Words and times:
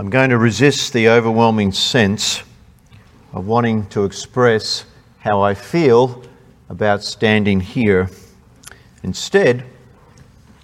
I'm 0.00 0.08
going 0.08 0.30
to 0.30 0.38
resist 0.38 0.94
the 0.94 1.10
overwhelming 1.10 1.72
sense 1.72 2.42
of 3.34 3.46
wanting 3.46 3.84
to 3.88 4.06
express 4.06 4.86
how 5.18 5.42
I 5.42 5.52
feel 5.52 6.22
about 6.70 7.02
standing 7.04 7.60
here. 7.60 8.08
Instead, 9.02 9.62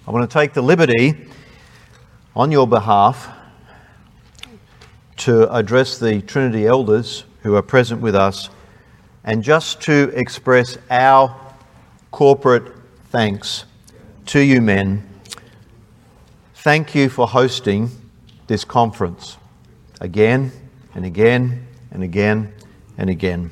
I 0.07 0.09
want 0.09 0.27
to 0.27 0.33
take 0.33 0.53
the 0.53 0.63
liberty 0.63 1.27
on 2.35 2.51
your 2.51 2.65
behalf 2.65 3.29
to 5.17 5.55
address 5.55 5.99
the 5.99 6.23
Trinity 6.23 6.65
elders 6.65 7.23
who 7.43 7.55
are 7.55 7.61
present 7.61 8.01
with 8.01 8.15
us 8.15 8.49
and 9.23 9.43
just 9.43 9.79
to 9.81 10.11
express 10.15 10.79
our 10.89 11.39
corporate 12.09 12.73
thanks 13.11 13.65
to 14.25 14.39
you 14.39 14.61
men. 14.61 15.07
Thank 16.55 16.95
you 16.95 17.07
for 17.07 17.27
hosting 17.27 17.91
this 18.47 18.63
conference 18.63 19.37
again 20.01 20.51
and 20.95 21.05
again 21.05 21.67
and 21.91 22.03
again 22.03 22.53
and 22.97 23.09
again. 23.09 23.51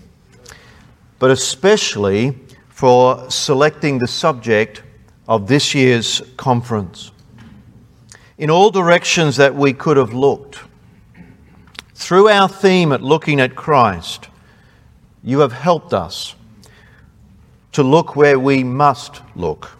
But 1.20 1.32
especially 1.32 2.38
for 2.70 3.30
selecting 3.30 4.00
the 4.00 4.08
subject 4.08 4.84
of 5.28 5.48
this 5.48 5.74
year's 5.74 6.22
conference. 6.38 7.12
In 8.38 8.50
all 8.50 8.70
directions 8.70 9.38
that 9.38 9.56
we 9.56 9.74
could 9.74 9.98
have 9.98 10.14
looked, 10.14 10.60
through 11.94 12.28
our 12.28 12.50
theme 12.50 12.92
at 12.92 13.02
looking 13.02 13.40
at 13.40 13.56
Christ, 13.56 14.28
you 15.24 15.40
have 15.40 15.54
helped 15.54 15.94
us 15.94 16.36
to 17.72 17.82
look 17.82 18.16
where 18.16 18.38
we 18.38 18.64
must 18.64 19.22
look, 19.36 19.72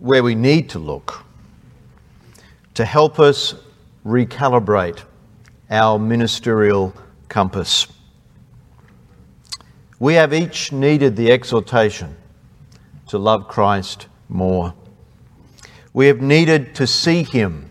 where 0.00 0.22
we 0.22 0.34
need 0.34 0.68
to 0.70 0.78
look, 0.78 1.23
to 2.74 2.84
help 2.84 3.18
us 3.18 3.54
recalibrate 4.04 5.02
our 5.70 5.98
ministerial 5.98 6.94
compass. 7.28 7.86
We 9.98 10.14
have 10.14 10.34
each 10.34 10.72
needed 10.72 11.16
the 11.16 11.30
exhortation 11.30 12.16
to 13.08 13.18
love 13.18 13.48
Christ 13.48 14.08
more. 14.28 14.74
We 15.92 16.08
have 16.08 16.20
needed 16.20 16.74
to 16.76 16.86
see 16.86 17.22
him 17.22 17.70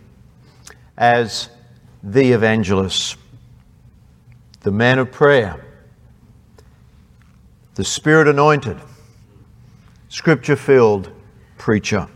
as 0.97 1.49
the 2.01 2.31
evangelist, 2.31 3.17
the 4.61 4.71
man 4.71 4.99
of 4.99 5.11
prayer, 5.11 5.65
the 7.75 7.83
spirit 7.83 8.27
anointed, 8.27 8.77
scripture 10.07 10.55
filled 10.55 11.11
preacher. 11.57 12.07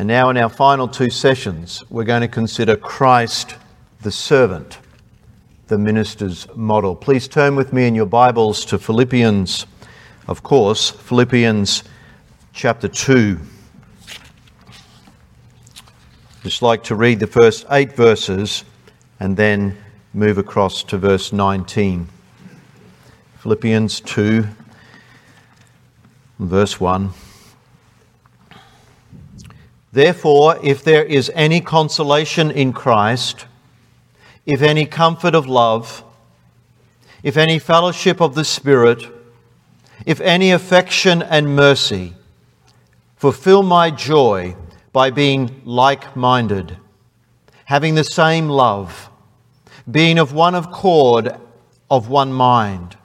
And 0.00 0.06
now, 0.06 0.30
in 0.30 0.38
our 0.38 0.48
final 0.48 0.88
two 0.88 1.10
sessions, 1.10 1.84
we're 1.90 2.04
going 2.04 2.22
to 2.22 2.28
consider 2.28 2.74
Christ 2.74 3.56
the 4.00 4.10
servant, 4.10 4.78
the 5.66 5.76
minister's 5.76 6.48
model. 6.56 6.96
Please 6.96 7.28
turn 7.28 7.54
with 7.54 7.74
me 7.74 7.86
in 7.86 7.94
your 7.94 8.06
Bibles 8.06 8.64
to 8.64 8.78
Philippians, 8.78 9.66
of 10.26 10.42
course, 10.42 10.88
Philippians 10.88 11.84
chapter 12.54 12.88
2. 12.88 13.38
Just 16.44 16.62
like 16.62 16.82
to 16.84 16.94
read 16.94 17.20
the 17.20 17.26
first 17.26 17.66
eight 17.70 17.92
verses 17.92 18.64
and 19.20 19.36
then 19.36 19.76
move 20.14 20.38
across 20.38 20.82
to 20.84 20.96
verse 20.96 21.30
19. 21.30 22.08
Philippians 23.40 24.00
2, 24.00 24.46
verse 26.38 26.80
1. 26.80 27.12
Therefore, 29.92 30.58
if 30.62 30.84
there 30.84 31.04
is 31.04 31.32
any 31.34 31.60
consolation 31.60 32.50
in 32.50 32.72
Christ, 32.72 33.46
if 34.46 34.62
any 34.62 34.86
comfort 34.86 35.34
of 35.34 35.46
love, 35.48 36.04
if 37.22 37.36
any 37.36 37.58
fellowship 37.58 38.20
of 38.20 38.34
the 38.34 38.44
Spirit, 38.44 39.04
if 40.06 40.20
any 40.20 40.52
affection 40.52 41.22
and 41.22 41.56
mercy, 41.56 42.14
fulfill 43.16 43.62
my 43.62 43.90
joy 43.90 44.56
by 44.92 45.10
being 45.10 45.60
like 45.64 46.16
minded, 46.16 46.76
having 47.64 47.96
the 47.96 48.04
same 48.04 48.48
love, 48.48 49.10
being 49.90 50.18
of 50.18 50.32
one 50.32 50.54
accord, 50.54 51.36
of 51.90 52.08
one 52.08 52.32
mind. 52.32 52.96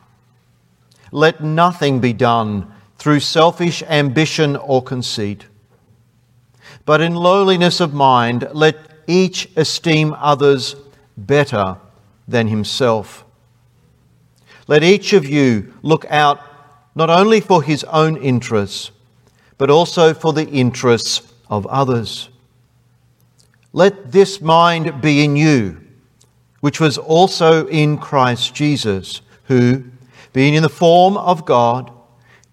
Let 1.11 1.43
nothing 1.43 1.99
be 1.99 2.13
done 2.13 2.71
through 2.97 3.19
selfish 3.21 3.81
ambition 3.83 4.55
or 4.55 4.83
conceit 4.83 5.45
but 6.85 7.01
in 7.01 7.15
lowliness 7.15 7.79
of 7.79 7.93
mind, 7.93 8.47
let 8.53 8.77
each 9.07 9.49
esteem 9.55 10.13
others 10.17 10.75
better 11.17 11.77
than 12.27 12.47
himself. 12.47 13.25
Let 14.67 14.83
each 14.83 15.13
of 15.13 15.25
you 15.25 15.73
look 15.81 16.05
out 16.09 16.39
not 16.95 17.09
only 17.09 17.41
for 17.41 17.61
his 17.61 17.83
own 17.85 18.17
interests, 18.17 18.91
but 19.57 19.69
also 19.69 20.13
for 20.13 20.33
the 20.33 20.47
interests 20.47 21.33
of 21.49 21.65
others. 21.67 22.29
Let 23.73 24.11
this 24.11 24.41
mind 24.41 25.01
be 25.01 25.23
in 25.23 25.35
you, 25.35 25.81
which 26.61 26.79
was 26.79 26.97
also 26.97 27.67
in 27.67 27.97
Christ 27.97 28.55
Jesus, 28.55 29.21
who, 29.45 29.83
being 30.33 30.53
in 30.53 30.63
the 30.63 30.69
form 30.69 31.17
of 31.17 31.45
God, 31.45 31.91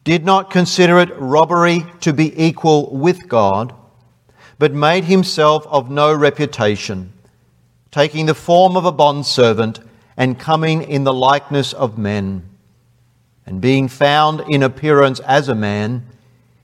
did 0.04 0.25
not 0.25 0.50
consider 0.50 0.99
it 0.99 1.16
robbery 1.19 1.87
to 2.00 2.12
be 2.12 2.44
equal 2.44 2.91
with 2.97 3.28
God 3.28 3.75
but 4.62 4.73
made 4.73 5.03
himself 5.03 5.67
of 5.67 5.91
no 5.91 6.15
reputation, 6.15 7.12
taking 7.91 8.27
the 8.27 8.33
form 8.49 8.77
of 8.77 8.84
a 8.84 8.93
bondservant 8.93 9.81
and 10.17 10.39
coming 10.39 10.83
in 10.83 11.03
the 11.03 11.12
likeness 11.12 11.73
of 11.73 11.99
men. 11.99 12.49
And 13.45 13.61
being 13.61 13.89
found 13.89 14.45
in 14.49 14.62
appearance 14.62 15.19
as 15.19 15.49
a 15.49 15.56
man, 15.56 16.06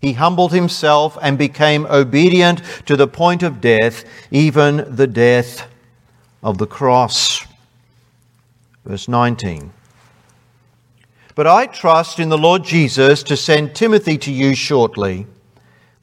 he 0.01 0.13
humbled 0.13 0.53
himself 0.53 1.19
and 1.21 1.37
became 1.37 1.87
obedient 1.87 2.63
to 2.87 2.97
the 2.97 3.09
point 3.09 3.43
of 3.43 3.61
death, 3.61 4.05
even 4.31 4.95
the 4.95 5.09
death 5.09 5.67
of 6.41 6.59
the 6.59 6.69
cross. 6.69 7.45
Verse 8.85 9.09
19. 9.09 9.73
But 11.35 11.49
I 11.49 11.67
trust 11.67 12.21
in 12.21 12.29
the 12.29 12.39
Lord 12.39 12.63
Jesus 12.63 13.25
to 13.25 13.37
send 13.37 13.75
Timothy 13.75 14.17
to 14.19 14.31
you 14.31 14.55
shortly 14.55 15.27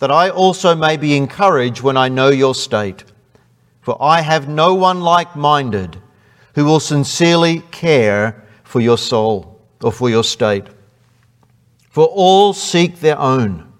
that 0.05 0.11
I 0.11 0.29
also 0.29 0.75
may 0.75 0.97
be 0.97 1.17
encouraged 1.17 1.81
when 1.81 1.97
I 1.97 2.09
know 2.09 2.29
your 2.29 2.53
state. 2.53 3.03
For 3.81 3.97
I 3.99 4.21
have 4.21 4.47
no 4.47 4.75
one 4.75 5.01
like 5.01 5.35
minded 5.35 5.99
who 6.53 6.63
will 6.63 6.79
sincerely 6.79 7.61
care 7.71 8.45
for 8.63 8.79
your 8.79 8.99
soul 8.99 9.59
or 9.81 9.91
for 9.91 10.07
your 10.07 10.23
state. 10.23 10.65
For 11.89 12.05
all 12.05 12.53
seek 12.53 12.99
their 12.99 13.17
own, 13.17 13.73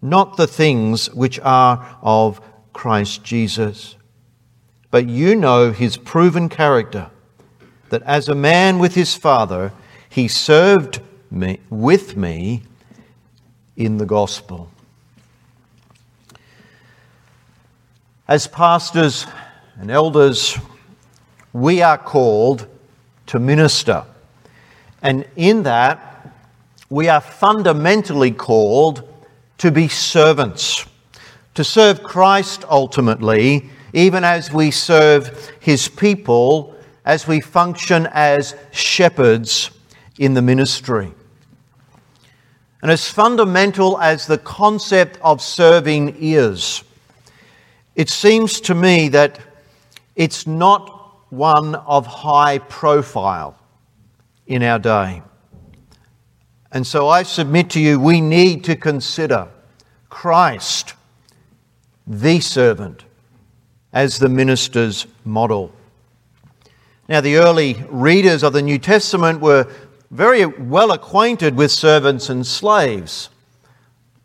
not 0.00 0.36
the 0.36 0.46
things 0.46 1.12
which 1.12 1.40
are 1.40 1.98
of 2.00 2.40
Christ 2.72 3.24
Jesus. 3.24 3.96
But 4.92 5.08
you 5.08 5.34
know 5.34 5.72
his 5.72 5.96
proven 5.96 6.48
character, 6.48 7.10
that 7.88 8.04
as 8.04 8.28
a 8.28 8.36
man 8.36 8.78
with 8.78 8.94
his 8.94 9.16
father, 9.16 9.72
he 10.08 10.28
served 10.28 11.00
me, 11.28 11.58
with 11.70 12.16
me 12.16 12.62
in 13.76 13.96
the 13.96 14.06
gospel. 14.06 14.70
As 18.26 18.46
pastors 18.46 19.26
and 19.78 19.90
elders, 19.90 20.58
we 21.52 21.82
are 21.82 21.98
called 21.98 22.66
to 23.26 23.38
minister. 23.38 24.06
And 25.02 25.26
in 25.36 25.64
that, 25.64 26.32
we 26.88 27.08
are 27.08 27.20
fundamentally 27.20 28.30
called 28.30 29.06
to 29.58 29.70
be 29.70 29.88
servants, 29.88 30.86
to 31.52 31.64
serve 31.64 32.02
Christ 32.02 32.64
ultimately, 32.70 33.68
even 33.92 34.24
as 34.24 34.50
we 34.50 34.70
serve 34.70 35.52
his 35.60 35.88
people, 35.88 36.74
as 37.04 37.26
we 37.26 37.42
function 37.42 38.08
as 38.10 38.56
shepherds 38.70 39.70
in 40.18 40.32
the 40.32 40.40
ministry. 40.40 41.12
And 42.80 42.90
as 42.90 43.06
fundamental 43.06 43.98
as 43.98 44.26
the 44.26 44.38
concept 44.38 45.18
of 45.20 45.42
serving 45.42 46.16
is, 46.18 46.83
it 47.94 48.08
seems 48.08 48.60
to 48.62 48.74
me 48.74 49.08
that 49.08 49.38
it's 50.16 50.46
not 50.46 51.32
one 51.32 51.74
of 51.74 52.06
high 52.06 52.58
profile 52.58 53.58
in 54.46 54.62
our 54.62 54.78
day. 54.78 55.22
And 56.72 56.86
so 56.86 57.08
I 57.08 57.22
submit 57.22 57.70
to 57.70 57.80
you, 57.80 58.00
we 58.00 58.20
need 58.20 58.64
to 58.64 58.76
consider 58.76 59.48
Christ, 60.08 60.94
the 62.06 62.40
servant, 62.40 63.04
as 63.92 64.18
the 64.18 64.28
minister's 64.28 65.06
model. 65.24 65.72
Now, 67.08 67.20
the 67.20 67.36
early 67.36 67.84
readers 67.88 68.42
of 68.42 68.52
the 68.52 68.62
New 68.62 68.78
Testament 68.78 69.40
were 69.40 69.68
very 70.10 70.46
well 70.46 70.92
acquainted 70.92 71.56
with 71.56 71.70
servants 71.70 72.28
and 72.28 72.46
slaves. 72.46 73.28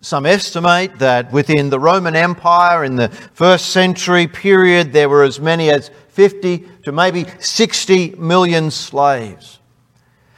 Some 0.01 0.25
estimate 0.25 0.99
that 0.99 1.31
within 1.31 1.69
the 1.69 1.79
Roman 1.79 2.15
Empire 2.15 2.85
in 2.85 2.95
the 2.95 3.09
first 3.09 3.69
century 3.69 4.27
period, 4.27 4.93
there 4.93 5.09
were 5.09 5.23
as 5.23 5.39
many 5.41 5.69
as 5.69 5.91
50 6.09 6.59
to 6.83 6.91
maybe 6.91 7.25
60 7.39 8.11
million 8.15 8.71
slaves. 8.71 9.59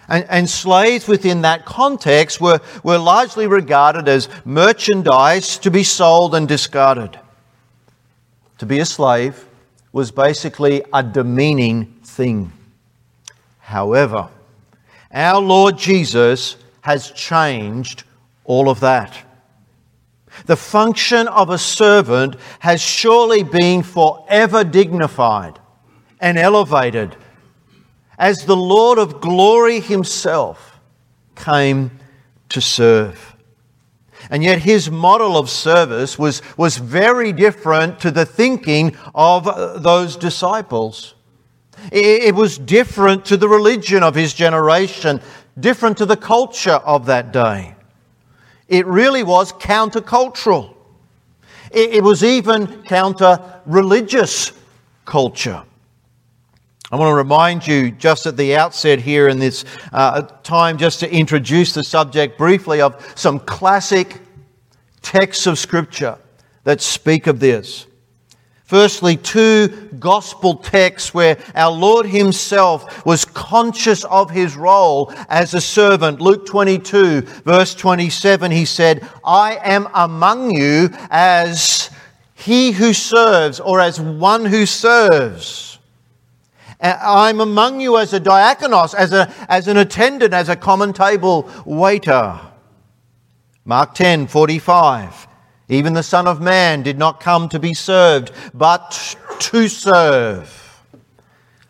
And, 0.08 0.26
and, 0.30 0.50
slaves 0.50 1.08
within 1.08 1.44
that 1.44 1.66
context 1.66 2.42
were, 2.42 2.60
were 2.84 2.98
largely 2.98 3.48
regarded 3.48 4.10
as 4.10 4.28
merchandise 4.44 5.58
to 5.60 5.72
be 5.72 5.84
sold 5.84 6.36
and 6.36 6.48
discarded. 6.48 7.18
To 8.58 8.66
be 8.66 8.80
a 8.80 8.86
slave 8.86 9.46
was 9.94 10.12
basically 10.12 10.84
a 10.92 11.02
demeaning 11.02 11.86
thing. 12.04 12.52
However, 13.60 14.28
our 15.14 15.40
Lord 15.40 15.78
Jesus 15.78 16.58
has 16.82 17.12
changed 17.12 18.04
all 18.44 18.70
of 18.70 18.82
that. 18.82 19.18
The 20.46 20.56
function 20.56 21.28
of 21.28 21.50
a 21.50 21.58
servant 21.58 22.36
has 22.60 22.82
surely 22.82 23.44
been 23.44 23.84
forever 23.84 24.64
dignified 24.64 25.60
and 26.20 26.38
elevated 26.38 27.16
as 28.18 28.46
the 28.46 28.56
Lord 28.56 29.00
of 29.00 29.20
glory 29.20 29.80
himself 29.80 30.80
came 31.36 31.92
to 32.50 32.62
serve. 32.62 33.36
And 34.30 34.44
yet 34.44 34.60
his 34.60 34.92
model 34.92 35.38
of 35.38 35.50
service 35.50 36.20
was, 36.20 36.42
was 36.56 36.78
very 36.78 37.34
different 37.34 38.00
to 38.02 38.12
the 38.12 38.26
thinking 38.26 38.96
of 39.16 39.48
uh, 39.48 39.80
those 39.80 40.16
disciples. 40.16 41.16
It, 41.92 42.24
it 42.24 42.36
was 42.36 42.60
different 42.60 43.26
to 43.26 43.38
the 43.38 43.50
religion 43.50 44.04
of 44.04 44.14
his 44.14 44.34
generation, 44.34 45.20
different 45.60 45.98
to 45.98 46.06
the 46.06 46.18
culture 46.18 46.80
of 46.86 47.08
that 47.08 47.34
day. 47.34 47.76
It 48.72 48.88
really 48.88 49.22
was 49.22 49.52
countercultural. 49.52 50.74
It, 51.72 51.96
it 51.96 52.04
was 52.04 52.24
even 52.24 52.84
counter 52.84 53.62
religious 53.66 54.54
culture. 55.04 55.62
I 56.90 56.96
want 56.96 57.10
to 57.10 57.16
remind 57.16 57.68
you 57.68 57.92
just 57.92 58.26
at 58.28 58.38
the 58.38 58.56
outset 58.56 59.00
here 59.00 59.28
in 59.28 59.40
this 59.40 59.66
uh, 59.92 60.22
time, 60.22 60.78
just 60.78 61.02
to 61.02 61.14
introduce 61.14 61.74
the 61.74 61.84
subject 61.84 62.38
briefly, 62.38 62.80
of 62.80 63.14
some 63.16 63.40
classic 63.40 64.22
texts 65.02 65.48
of 65.48 65.60
Scripture 65.60 66.18
that 66.64 66.80
speak 66.80 67.28
of 67.28 67.42
this. 67.42 67.88
Firstly, 68.72 69.18
two 69.18 69.68
gospel 70.00 70.56
texts 70.56 71.14
where 71.14 71.38
our 71.56 71.74
Lord 71.74 72.06
Himself 72.06 73.06
was 73.06 73.26
conscious 73.26 74.06
of 74.06 74.30
His 74.30 74.56
role 74.56 75.12
as 75.28 75.54
a 75.54 75.60
servant. 75.60 76.22
Luke 76.22 76.46
22, 76.46 77.20
verse 77.44 77.76
27, 77.76 78.50
He 78.50 78.64
said, 78.64 79.06
I 79.26 79.60
am 79.62 79.90
among 79.94 80.52
you 80.52 80.90
as 81.10 81.90
he 82.34 82.72
who 82.72 82.94
serves 82.94 83.60
or 83.60 83.82
as 83.82 84.00
one 84.00 84.46
who 84.46 84.66
serves. 84.66 85.78
I'm 86.80 87.42
among 87.42 87.82
you 87.82 87.98
as 87.98 88.14
a 88.14 88.22
diakonos, 88.22 88.96
as, 88.96 89.12
a, 89.12 89.34
as 89.50 89.68
an 89.68 89.76
attendant, 89.76 90.34
as 90.34 90.48
a 90.48 90.56
common 90.56 90.94
table 90.94 91.52
waiter. 91.66 92.40
Mark 93.66 93.96
10, 93.96 94.28
45. 94.28 95.28
Even 95.72 95.94
the 95.94 96.04
Son 96.04 96.28
of 96.28 96.42
Man 96.42 96.84
did 96.84 96.98
not 96.98 97.22
come 97.22 97.48
to 97.48 97.58
be 97.58 97.74
served, 97.74 98.32
but 98.54 99.16
to 99.40 99.70
serve. 99.70 100.58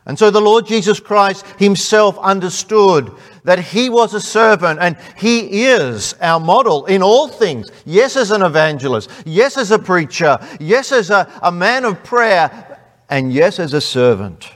And 0.07 0.17
so 0.17 0.31
the 0.31 0.41
Lord 0.41 0.65
Jesus 0.65 0.99
Christ 0.99 1.45
himself 1.59 2.17
understood 2.17 3.11
that 3.43 3.59
he 3.59 3.89
was 3.89 4.15
a 4.15 4.19
servant 4.19 4.79
and 4.81 4.97
he 5.15 5.65
is 5.65 6.15
our 6.19 6.39
model 6.39 6.87
in 6.87 7.03
all 7.03 7.27
things. 7.27 7.69
Yes, 7.85 8.17
as 8.17 8.31
an 8.31 8.41
evangelist. 8.41 9.11
Yes, 9.23 9.55
as 9.55 9.69
a 9.69 9.77
preacher. 9.77 10.39
Yes, 10.59 10.91
as 10.91 11.11
a, 11.11 11.31
a 11.43 11.51
man 11.51 11.85
of 11.85 12.03
prayer. 12.03 12.79
And 13.07 13.31
yes, 13.31 13.59
as 13.59 13.75
a 13.75 13.81
servant. 13.81 14.49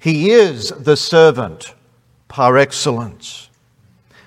He 0.00 0.30
is 0.30 0.70
the 0.70 0.96
servant 0.96 1.74
par 2.28 2.56
excellence. 2.56 3.47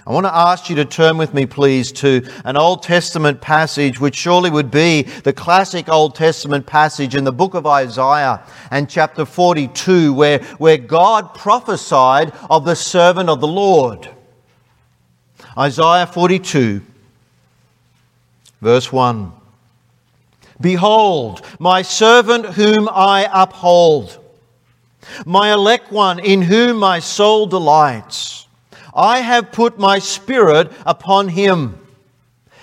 I 0.06 0.12
want 0.12 0.26
to 0.26 0.36
ask 0.36 0.68
you 0.68 0.76
to 0.78 0.86
turn 0.86 1.18
with 1.20 1.32
me, 1.32 1.46
please, 1.46 1.92
to 1.94 2.28
an 2.44 2.58
Old 2.58 2.82
Testament 2.82 3.40
passage, 3.40 4.00
which 4.00 4.16
surely 4.16 4.50
would 4.50 4.72
be 4.72 5.04
the 5.04 5.32
classic 5.32 5.90
Old 5.90 6.16
Testament 6.16 6.66
passage 6.66 7.14
in 7.14 7.24
the 7.24 7.32
book 7.32 7.54
of 7.54 7.68
Isaiah 7.68 8.42
and 8.72 8.90
chapter 8.90 9.26
42, 9.26 10.12
where, 10.12 10.40
where 10.58 10.80
God 10.80 11.36
prophesied 11.36 12.34
of 12.50 12.66
the 12.66 12.76
servant 12.76 13.30
of 13.30 13.42
the 13.42 13.48
Lord. 13.48 14.10
Isaiah 15.56 16.08
42, 16.08 16.82
verse 18.60 18.92
1. 18.92 19.32
Behold, 20.60 21.46
my 21.60 21.84
servant 21.84 22.46
whom 22.48 22.90
I 22.90 23.30
uphold, 23.32 24.18
my 25.28 25.54
elect 25.54 25.92
one 25.92 26.18
in 26.18 26.42
whom 26.42 26.78
my 26.78 27.00
soul 27.00 27.46
delights. 27.46 28.48
I 28.94 29.20
have 29.20 29.52
put 29.52 29.80
my 29.80 30.00
spirit 30.00 30.72
upon 30.86 31.30
him, 31.30 31.80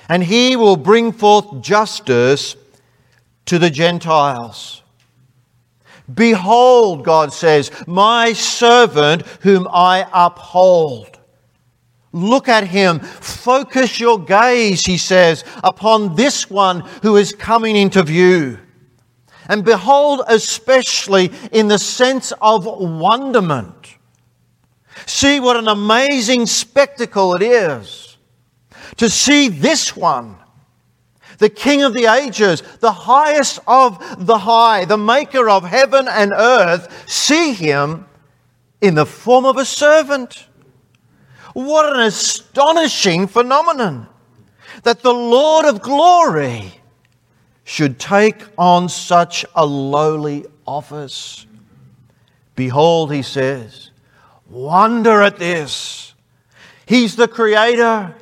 and 0.09 0.23
he 0.23 0.57
will 0.57 0.77
bring 0.77 1.13
forth 1.13 1.61
justice 1.61 2.57
to 3.47 3.59
the 3.59 3.71
Gentiles. 3.71 4.83
Behold, 6.13 7.05
God 7.05 7.33
says, 7.33 7.71
my 7.87 8.33
servant 8.33 9.23
whom 9.41 9.69
I 9.71 10.07
uphold. 10.13 11.19
Look 12.13 12.49
at 12.49 12.67
him. 12.67 13.01
Focus 13.01 14.01
your 14.01 14.19
gaze, 14.19 14.87
he 14.87 14.97
says, 14.97 15.45
upon 15.63 16.17
this 16.17 16.49
one 16.49 16.81
who 17.03 17.17
is 17.17 17.33
coming 17.33 17.77
into 17.77 18.03
view. 18.03 18.59
And 19.49 19.65
behold, 19.65 20.23
especially 20.29 21.31
in 21.53 21.69
the 21.69 21.79
sense 21.79 22.33
of 22.41 22.65
wonderment. 22.67 23.78
See 25.07 25.41
what 25.41 25.57
an 25.57 25.69
amazing 25.69 26.47
spectacle 26.47 27.35
it 27.35 27.43
is 27.43 28.09
to 28.97 29.09
see 29.09 29.49
this 29.49 29.97
one, 29.97 30.37
the 31.39 31.49
King 31.49 31.83
of 31.83 31.95
the 31.95 32.07
ages, 32.07 32.63
the 32.81 32.93
highest 32.93 33.61
of 33.67 34.27
the 34.27 34.39
high, 34.39 34.85
the 34.85 34.99
maker 34.99 35.49
of 35.49 35.65
heaven 35.65 36.09
and 36.09 36.33
earth, 36.33 37.09
see 37.09 37.53
him 37.53 38.07
in 38.81 38.95
the 38.95 39.07
form 39.07 39.45
of 39.45 39.57
a 39.57 39.65
servant. 39.65 40.47
What 41.53 41.95
an 41.95 42.01
astonishing 42.01 43.27
phenomenon 43.27 44.09
that 44.83 45.01
the 45.01 45.15
Lord 45.15 45.65
of 45.65 45.81
glory 45.81 46.73
should 47.65 47.99
take 47.99 48.43
on 48.57 48.89
such 48.89 49.45
a 49.55 49.65
lowly 49.65 50.47
office. 50.67 51.47
Behold, 52.55 53.13
he 53.13 53.23
says, 53.23 53.88
Wonder 54.49 55.23
at 55.23 55.39
this. 55.39 56.15
He's 56.87 57.17
the 57.17 57.29
creator. 57.29 58.15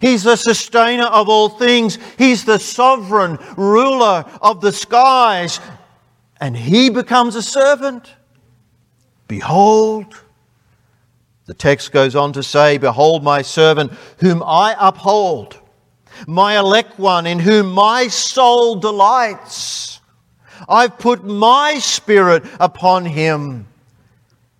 He's 0.00 0.24
the 0.24 0.36
sustainer 0.36 1.06
of 1.06 1.28
all 1.28 1.48
things. 1.48 1.98
He's 2.16 2.44
the 2.44 2.58
sovereign 2.58 3.38
ruler 3.56 4.24
of 4.40 4.60
the 4.60 4.72
skies. 4.72 5.60
And 6.40 6.56
he 6.56 6.90
becomes 6.90 7.36
a 7.36 7.42
servant. 7.42 8.12
Behold, 9.26 10.14
the 11.46 11.54
text 11.54 11.92
goes 11.92 12.14
on 12.14 12.32
to 12.34 12.42
say, 12.42 12.78
Behold, 12.78 13.22
my 13.22 13.42
servant, 13.42 13.92
whom 14.18 14.42
I 14.42 14.76
uphold, 14.78 15.58
my 16.26 16.58
elect 16.58 16.98
one, 16.98 17.26
in 17.26 17.38
whom 17.38 17.72
my 17.72 18.08
soul 18.08 18.76
delights. 18.76 20.00
I've 20.68 20.98
put 20.98 21.24
my 21.24 21.78
spirit 21.78 22.44
upon 22.60 23.04
him. 23.04 23.66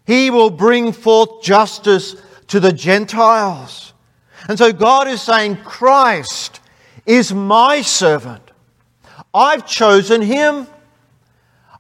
He 0.09 0.31
will 0.31 0.49
bring 0.49 0.93
forth 0.93 1.43
justice 1.43 2.17
to 2.47 2.61
the 2.61 2.73
Gentiles. 2.73 3.93
And 4.49 4.57
so 4.57 4.73
God 4.73 5.07
is 5.07 5.21
saying, 5.21 5.59
Christ 5.59 6.61
is 7.05 7.31
my 7.31 7.83
servant. 7.83 8.41
I've 9.35 9.67
chosen 9.67 10.23
him. 10.23 10.67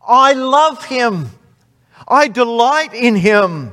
I 0.06 0.34
love 0.34 0.84
him. 0.84 1.30
I 2.06 2.28
delight 2.28 2.92
in 2.92 3.16
him. 3.16 3.72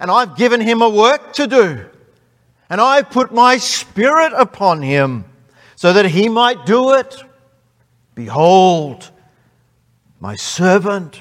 And 0.00 0.10
I've 0.10 0.36
given 0.36 0.60
him 0.60 0.82
a 0.82 0.88
work 0.90 1.32
to 1.34 1.46
do. 1.46 1.86
And 2.68 2.80
I've 2.80 3.10
put 3.10 3.32
my 3.32 3.58
spirit 3.58 4.32
upon 4.36 4.82
him 4.82 5.24
so 5.76 5.92
that 5.92 6.06
he 6.06 6.28
might 6.28 6.66
do 6.66 6.94
it. 6.94 7.14
Behold, 8.16 9.12
my 10.18 10.34
servant. 10.34 11.20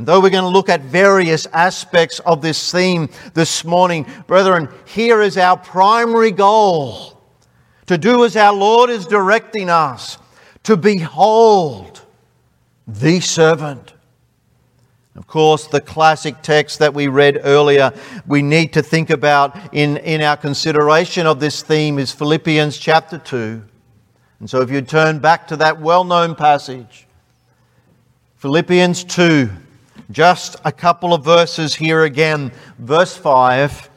And 0.00 0.08
though 0.08 0.18
we're 0.18 0.30
going 0.30 0.44
to 0.44 0.48
look 0.48 0.70
at 0.70 0.80
various 0.80 1.44
aspects 1.52 2.20
of 2.20 2.40
this 2.40 2.72
theme 2.72 3.10
this 3.34 3.66
morning, 3.66 4.06
brethren, 4.26 4.70
here 4.86 5.20
is 5.20 5.36
our 5.36 5.58
primary 5.58 6.30
goal 6.30 7.20
to 7.84 7.98
do 7.98 8.24
as 8.24 8.34
our 8.34 8.54
Lord 8.54 8.88
is 8.88 9.04
directing 9.04 9.68
us, 9.68 10.16
to 10.62 10.78
behold 10.78 12.00
the 12.88 13.20
servant. 13.20 13.92
Of 15.16 15.26
course, 15.26 15.66
the 15.66 15.82
classic 15.82 16.40
text 16.40 16.78
that 16.78 16.94
we 16.94 17.08
read 17.08 17.38
earlier, 17.42 17.92
we 18.26 18.40
need 18.40 18.72
to 18.72 18.82
think 18.82 19.10
about 19.10 19.74
in, 19.74 19.98
in 19.98 20.22
our 20.22 20.38
consideration 20.38 21.26
of 21.26 21.40
this 21.40 21.62
theme 21.62 21.98
is 21.98 22.10
Philippians 22.10 22.78
chapter 22.78 23.18
2. 23.18 23.62
And 24.38 24.48
so 24.48 24.62
if 24.62 24.70
you 24.70 24.80
turn 24.80 25.18
back 25.18 25.46
to 25.48 25.56
that 25.56 25.78
well 25.78 26.04
known 26.04 26.36
passage, 26.36 27.06
Philippians 28.36 29.04
2, 29.04 29.50
just 30.10 30.56
a 30.64 30.72
couple 30.72 31.14
of 31.14 31.24
verses 31.24 31.74
here 31.74 32.04
again. 32.04 32.52
Verse 32.78 33.16
5 33.16 33.88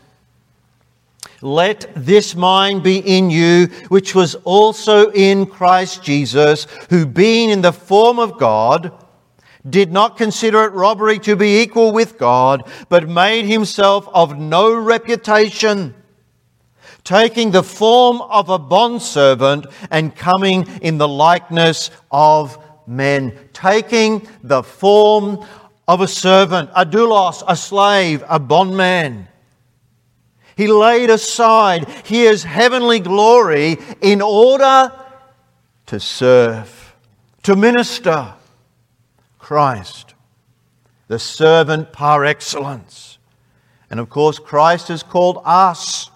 Let 1.42 1.92
this 1.96 2.36
mind 2.36 2.84
be 2.84 2.98
in 3.00 3.30
you, 3.30 3.68
which 3.90 4.14
was 4.14 4.36
also 4.44 5.10
in 5.12 5.46
Christ 5.46 6.04
Jesus, 6.04 6.68
who 6.90 7.06
being 7.06 7.50
in 7.50 7.62
the 7.62 7.74
form 7.74 8.20
of 8.20 8.38
God, 8.38 8.92
did 9.68 9.92
not 9.92 10.18
consider 10.18 10.64
it 10.66 10.74
robbery 10.74 11.20
to 11.20 11.36
be 11.36 11.62
equal 11.62 11.94
with 11.94 12.18
God, 12.18 12.70
but 12.90 13.08
made 13.08 13.46
himself 13.46 14.08
of 14.14 14.38
no 14.38 14.76
reputation, 14.76 15.96
taking 17.06 17.52
the 17.52 17.64
form 17.64 18.22
of 18.22 18.50
a 18.50 18.60
bondservant 18.60 19.66
and 19.90 20.16
coming 20.16 20.68
in 20.82 20.98
the 20.98 21.08
likeness 21.08 21.92
of 22.12 22.58
men, 22.86 23.38
taking 23.54 24.28
the 24.44 24.64
form 24.64 25.46
of 25.88 26.02
a 26.02 26.08
servant, 26.08 26.70
a 26.76 26.86
doulos, 26.86 27.44
a 27.48 27.56
slave, 27.56 28.24
a 28.28 28.40
bondman. 28.40 29.28
He 30.56 30.68
laid 30.68 31.10
aside 31.10 31.90
his 32.06 32.44
heavenly 32.44 33.00
glory 33.00 33.78
in 34.02 34.22
order 34.22 34.92
to 35.88 36.00
serve, 36.00 36.96
to 37.44 37.56
minister 37.56 38.34
Christ, 39.40 40.14
the 41.08 41.20
servant 41.20 41.92
par 41.92 42.24
excellence. 42.24 43.18
And 43.90 44.00
of 44.00 44.10
course, 44.10 44.40
Christ 44.40 44.88
has 44.88 45.04
called 45.04 45.42
us 45.44 46.10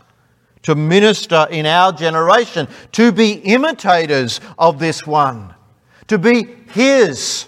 to 0.64 0.76
minister 0.76 1.48
in 1.50 1.66
our 1.66 1.92
generation, 1.92 2.68
to 2.94 3.12
be 3.12 3.34
imitators 3.34 4.40
of 4.58 4.80
this 4.80 5.06
one 5.06 5.54
to 6.08 6.18
be 6.18 6.48
His 6.72 7.48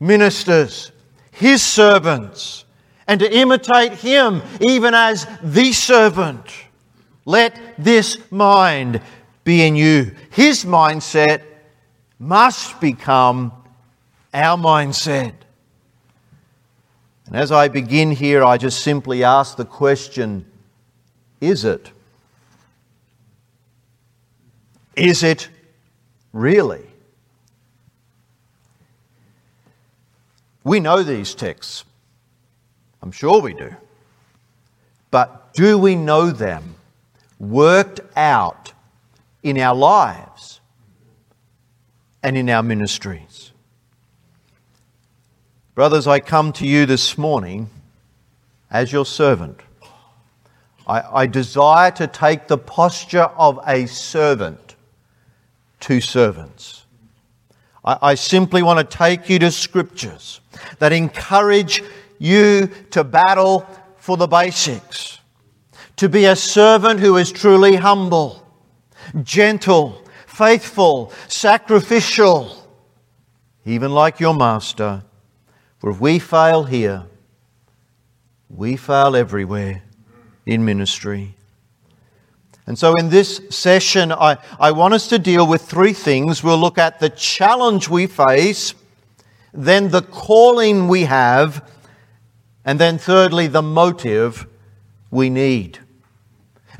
ministers, 0.00 0.92
His 1.38 1.62
servants, 1.62 2.64
and 3.06 3.20
to 3.20 3.32
imitate 3.32 3.92
Him 3.92 4.42
even 4.60 4.92
as 4.92 5.24
the 5.40 5.72
servant. 5.72 6.52
Let 7.24 7.56
this 7.78 8.18
mind 8.32 9.00
be 9.44 9.64
in 9.64 9.76
you. 9.76 10.10
His 10.30 10.64
mindset 10.64 11.42
must 12.18 12.80
become 12.80 13.52
our 14.34 14.58
mindset. 14.58 15.34
And 17.26 17.36
as 17.36 17.52
I 17.52 17.68
begin 17.68 18.10
here, 18.10 18.42
I 18.42 18.56
just 18.56 18.82
simply 18.82 19.22
ask 19.22 19.56
the 19.56 19.64
question 19.64 20.44
is 21.40 21.64
it? 21.64 21.92
Is 24.96 25.22
it 25.22 25.48
really? 26.32 26.87
We 30.68 30.80
know 30.80 31.02
these 31.02 31.34
texts. 31.34 31.86
I'm 33.00 33.10
sure 33.10 33.40
we 33.40 33.54
do. 33.54 33.74
But 35.10 35.54
do 35.54 35.78
we 35.78 35.94
know 35.94 36.30
them 36.30 36.74
worked 37.38 38.00
out 38.14 38.74
in 39.42 39.58
our 39.58 39.74
lives 39.74 40.60
and 42.22 42.36
in 42.36 42.50
our 42.50 42.62
ministries? 42.62 43.52
Brothers, 45.74 46.06
I 46.06 46.20
come 46.20 46.52
to 46.52 46.66
you 46.66 46.84
this 46.84 47.16
morning 47.16 47.70
as 48.70 48.92
your 48.92 49.06
servant. 49.06 49.60
I, 50.86 51.22
I 51.22 51.26
desire 51.26 51.92
to 51.92 52.06
take 52.06 52.46
the 52.46 52.58
posture 52.58 53.30
of 53.38 53.58
a 53.66 53.86
servant 53.86 54.76
to 55.80 56.02
servants. 56.02 56.77
I, 57.88 58.10
I 58.10 58.14
simply 58.14 58.62
want 58.62 58.78
to 58.78 58.96
take 58.96 59.30
you 59.30 59.38
to 59.38 59.50
scriptures 59.50 60.40
that 60.78 60.92
encourage 60.92 61.82
you 62.18 62.68
to 62.90 63.02
battle 63.02 63.66
for 63.96 64.16
the 64.16 64.26
basics, 64.26 65.18
to 65.96 66.08
be 66.08 66.26
a 66.26 66.36
servant 66.36 67.00
who 67.00 67.16
is 67.16 67.32
truly 67.32 67.76
humble, 67.76 68.46
gentle, 69.22 70.04
faithful, 70.26 71.12
sacrificial, 71.28 72.54
even 73.64 73.92
like 73.92 74.20
your 74.20 74.34
master. 74.34 75.02
For 75.78 75.90
if 75.90 76.00
we 76.00 76.18
fail 76.18 76.64
here, 76.64 77.06
we 78.50 78.76
fail 78.76 79.16
everywhere 79.16 79.82
in 80.44 80.64
ministry. 80.64 81.36
And 82.68 82.78
so, 82.78 82.92
in 82.96 83.08
this 83.08 83.40
session, 83.48 84.12
I, 84.12 84.36
I 84.60 84.72
want 84.72 84.92
us 84.92 85.08
to 85.08 85.18
deal 85.18 85.46
with 85.46 85.62
three 85.62 85.94
things. 85.94 86.44
We'll 86.44 86.58
look 86.58 86.76
at 86.76 87.00
the 87.00 87.08
challenge 87.08 87.88
we 87.88 88.06
face, 88.06 88.74
then 89.54 89.88
the 89.88 90.02
calling 90.02 90.86
we 90.86 91.04
have, 91.04 91.66
and 92.66 92.78
then 92.78 92.98
thirdly, 92.98 93.46
the 93.46 93.62
motive 93.62 94.46
we 95.10 95.30
need. 95.30 95.78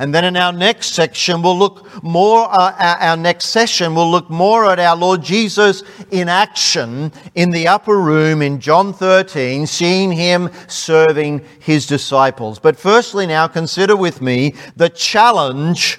And 0.00 0.14
then 0.14 0.24
in 0.24 0.36
our 0.36 0.52
next 0.52 0.90
section, 0.94 1.42
we'll 1.42 1.58
look 1.58 2.04
more, 2.04 2.48
uh, 2.48 2.96
our 3.00 3.16
next 3.16 3.46
session, 3.46 3.96
we'll 3.96 4.10
look 4.10 4.30
more 4.30 4.64
at 4.66 4.78
our 4.78 4.94
Lord 4.94 5.24
Jesus 5.24 5.82
in 6.12 6.28
action 6.28 7.12
in 7.34 7.50
the 7.50 7.66
upper 7.66 7.98
room 7.98 8.40
in 8.40 8.60
John 8.60 8.92
13, 8.92 9.66
seeing 9.66 10.12
him 10.12 10.50
serving 10.68 11.44
his 11.58 11.84
disciples. 11.84 12.60
But 12.60 12.78
firstly, 12.78 13.26
now 13.26 13.48
consider 13.48 13.96
with 13.96 14.22
me 14.22 14.54
the 14.76 14.88
challenge 14.88 15.98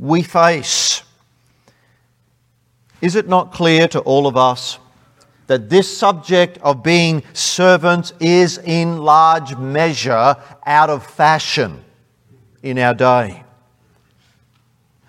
we 0.00 0.22
face. 0.24 1.04
Is 3.00 3.14
it 3.14 3.28
not 3.28 3.52
clear 3.52 3.86
to 3.88 4.00
all 4.00 4.26
of 4.26 4.36
us 4.36 4.80
that 5.46 5.70
this 5.70 5.96
subject 5.96 6.58
of 6.58 6.82
being 6.82 7.22
servants 7.34 8.12
is 8.18 8.58
in 8.58 8.98
large 8.98 9.56
measure 9.56 10.34
out 10.66 10.90
of 10.90 11.06
fashion? 11.06 11.84
In 12.62 12.78
our 12.78 12.94
day. 12.94 13.44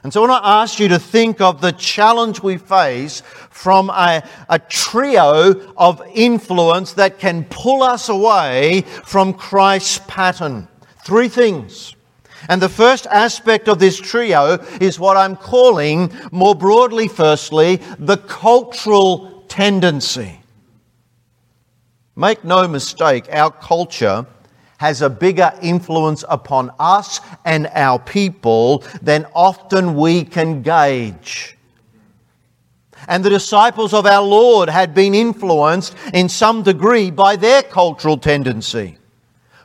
And 0.04 0.12
so 0.12 0.24
I 0.24 0.28
want 0.28 0.44
to 0.44 0.50
ask 0.50 0.80
you 0.80 0.90
to 0.90 1.00
think 1.00 1.40
of 1.40 1.62
the 1.62 1.72
challenge 1.72 2.44
we 2.44 2.58
face 2.58 3.22
from 3.50 3.90
a, 3.90 4.22
a 4.50 4.60
trio 4.60 5.74
of 5.78 6.02
influence 6.14 6.94
that 6.94 7.20
can 7.20 7.46
pull 7.46 7.84
us 7.84 8.10
away 8.10 8.82
from 9.06 9.34
Christ's 9.34 10.02
pattern. 10.06 10.68
Three 11.06 11.30
things. 11.30 11.96
And 12.50 12.62
the 12.62 12.68
first 12.68 13.08
aspect 13.08 13.70
of 13.70 13.80
this 13.80 13.98
trio 13.98 14.56
is 14.82 15.00
what 15.00 15.16
I'm 15.16 15.38
calling, 15.38 16.12
more 16.32 16.56
broadly, 16.56 17.08
firstly, 17.08 17.78
the 17.98 18.18
cultural 18.18 19.46
tendency. 19.48 20.42
Make 22.18 22.44
no 22.44 22.68
mistake, 22.68 23.30
our 23.32 23.52
culture 23.52 24.26
has 24.84 25.02
a 25.02 25.10
bigger 25.10 25.50
influence 25.62 26.26
upon 26.28 26.70
us 26.78 27.22
and 27.46 27.68
our 27.68 27.98
people 27.98 28.84
than 29.02 29.26
often 29.34 29.96
we 29.96 30.26
can 30.26 30.62
gauge. 30.62 31.56
And 33.08 33.24
the 33.24 33.30
disciples 33.30 33.94
of 33.94 34.06
our 34.06 34.22
Lord 34.22 34.68
had 34.68 34.94
been 34.94 35.16
influenced 35.16 35.96
in 36.14 36.28
some 36.28 36.64
degree 36.64 37.12
by 37.12 37.38
their 37.38 37.64
cultural 37.64 38.18
tendency. 38.18 38.98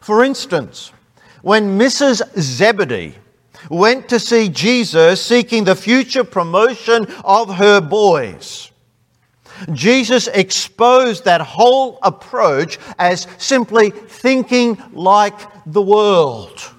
For 0.01 0.23
instance, 0.23 0.93
when 1.43 1.77
Mrs. 1.77 2.23
Zebedee 2.39 3.17
went 3.69 4.09
to 4.11 4.21
see 4.21 4.49
Jesus 4.49 5.21
seeking 5.21 5.65
the 5.65 5.75
future 5.75 6.23
promotion 6.23 7.09
of 7.25 7.57
her 7.57 7.81
boys, 7.81 8.68
Jesus 9.73 10.29
exposed 10.29 11.25
that 11.25 11.41
whole 11.41 11.99
approach 12.03 12.79
as 12.99 13.27
simply 13.39 13.91
thinking 13.91 14.83
like 14.93 15.39
the 15.67 15.83
world. 15.83 16.73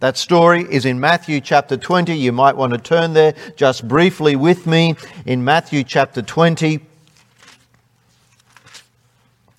That 0.00 0.16
story 0.16 0.64
is 0.70 0.84
in 0.84 1.00
Matthew 1.00 1.40
chapter 1.40 1.76
20. 1.76 2.16
You 2.16 2.30
might 2.30 2.56
want 2.56 2.72
to 2.72 2.78
turn 2.78 3.14
there 3.14 3.34
just 3.56 3.88
briefly 3.88 4.36
with 4.36 4.66
me 4.66 4.94
in 5.26 5.44
Matthew 5.44 5.82
chapter 5.82 6.22
20. 6.22 6.80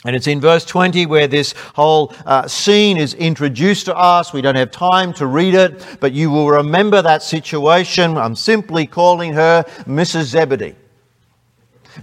And 0.06 0.16
it's 0.16 0.28
in 0.28 0.40
verse 0.40 0.64
20 0.64 1.08
where 1.08 1.28
this 1.28 1.54
whole 1.76 2.14
uh, 2.26 2.48
scene 2.48 2.96
is 2.96 3.16
introduced 3.16 3.86
to 3.88 3.96
us. 3.98 4.32
We 4.32 4.42
don't 4.42 4.56
have 4.56 4.72
time 4.72 5.12
to 5.16 5.28
read 5.28 5.56
it, 5.56 5.86
but 6.00 6.14
you 6.14 6.32
will 6.32 6.50
remember 6.50 7.02
that 7.02 7.22
situation. 7.22 8.18
I'm 8.18 8.36
simply 8.36 8.88
calling 8.88 9.34
her 9.34 9.64
Mrs. 9.86 10.24
Zebedee. 10.24 10.76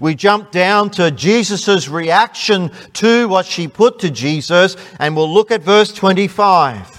We 0.01 0.15
jump 0.15 0.51
down 0.51 0.91
to 0.91 1.11
Jesus' 1.11 1.89
reaction 1.89 2.71
to 2.95 3.29
what 3.29 3.47
she 3.47 3.69
put 3.69 3.99
to 4.01 4.11
Jesus, 4.11 4.77
and 4.99 5.17
we'll 5.17 5.33
look 5.33 5.51
at 5.51 5.63
verse 5.63 5.93
25. 5.93 6.97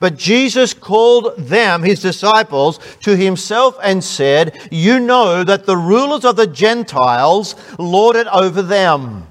But 0.00 0.16
Jesus 0.16 0.72
called 0.72 1.36
them, 1.36 1.82
his 1.82 2.00
disciples, 2.00 2.78
to 3.02 3.16
himself 3.16 3.78
and 3.82 4.02
said, 4.02 4.58
You 4.70 4.98
know 4.98 5.44
that 5.44 5.66
the 5.66 5.76
rulers 5.76 6.24
of 6.24 6.36
the 6.36 6.46
Gentiles 6.46 7.54
lord 7.78 8.16
it 8.16 8.26
over 8.28 8.62
them, 8.62 9.26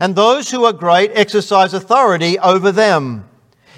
and 0.00 0.14
those 0.14 0.50
who 0.50 0.64
are 0.64 0.74
great 0.74 1.10
exercise 1.14 1.72
authority 1.72 2.38
over 2.38 2.70
them. 2.70 3.28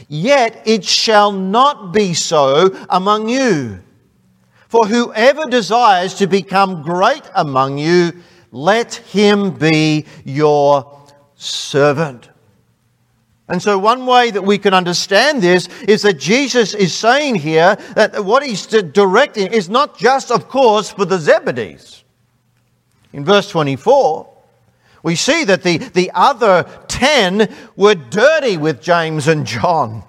Yet 0.09 0.63
it 0.67 0.85
shall 0.85 1.33
not 1.33 1.93
be 1.93 2.13
so 2.15 2.77
among 2.91 3.29
you. 3.29 3.81
For 4.76 4.87
whoever 4.87 5.47
desires 5.47 6.12
to 6.16 6.26
become 6.26 6.83
great 6.83 7.23
among 7.35 7.78
you, 7.78 8.12
let 8.52 8.97
him 8.97 9.52
be 9.52 10.04
your 10.23 11.00
servant. 11.35 12.28
And 13.49 13.62
so, 13.62 13.78
one 13.78 14.04
way 14.04 14.30
that 14.30 14.42
we 14.42 14.59
can 14.59 14.75
understand 14.75 15.40
this 15.40 15.66
is 15.88 16.02
that 16.02 16.18
Jesus 16.18 16.75
is 16.75 16.92
saying 16.92 17.37
here 17.37 17.76
that 17.95 18.23
what 18.23 18.42
he's 18.42 18.66
directing 18.66 19.47
is 19.47 19.71
not 19.71 19.97
just, 19.97 20.30
of 20.30 20.47
course, 20.47 20.90
for 20.90 21.06
the 21.06 21.16
Zebedees. 21.16 22.02
In 23.14 23.25
verse 23.25 23.49
24, 23.49 24.30
we 25.02 25.16
see 25.16 25.45
that 25.45 25.62
the, 25.62 25.78
the 25.78 26.11
other 26.12 26.64
ten 26.87 27.50
were 27.76 27.95
dirty 27.95 28.59
with 28.59 28.83
James 28.83 29.26
and 29.26 29.47
John 29.47 30.04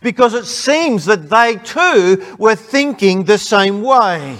because 0.00 0.34
it 0.34 0.46
seems 0.46 1.04
that 1.06 1.28
they 1.28 1.56
too 1.56 2.36
were 2.38 2.54
thinking 2.54 3.24
the 3.24 3.38
same 3.38 3.82
way. 3.82 4.38